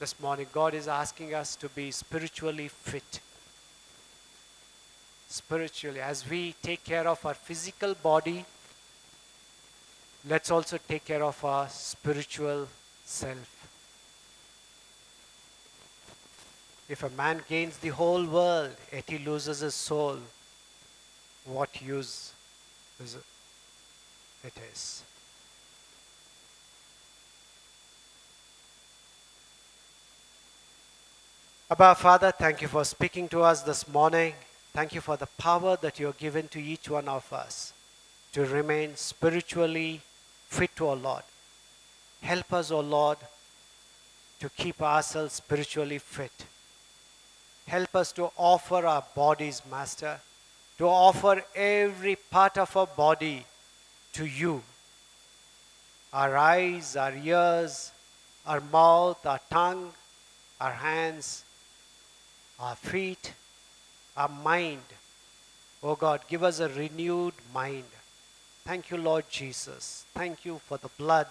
[0.02, 3.20] this morning, God is asking us to be spiritually fit.
[5.28, 8.44] Spiritually, as we take care of our physical body,
[10.28, 12.66] let's also take care of our spiritual
[13.04, 13.68] self.
[16.88, 20.18] If a man gains the whole world yet he loses his soul,
[21.44, 22.32] what use
[23.00, 23.18] is
[24.42, 25.04] it is?
[31.72, 34.34] Abba, Father, thank you for speaking to us this morning.
[34.74, 37.72] Thank you for the power that you have given to each one of us
[38.34, 40.02] to remain spiritually
[40.48, 41.22] fit, to our Lord.
[42.20, 43.16] Help us, O Lord,
[44.40, 46.44] to keep ourselves spiritually fit.
[47.66, 50.20] Help us to offer our bodies, Master,
[50.76, 53.46] to offer every part of our body
[54.12, 54.62] to you.
[56.12, 57.92] Our eyes, our ears,
[58.44, 59.90] our mouth, our tongue,
[60.60, 61.44] our hands,
[62.58, 63.32] our feet,
[64.16, 64.82] our mind.
[65.82, 67.84] Oh God, give us a renewed mind.
[68.64, 70.06] Thank you, Lord Jesus.
[70.14, 71.26] Thank you for the blood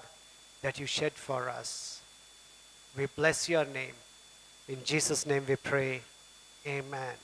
[0.61, 2.01] that you shed for us.
[2.97, 3.95] We bless your name.
[4.67, 6.01] In Jesus' name we pray.
[6.67, 7.15] Amen.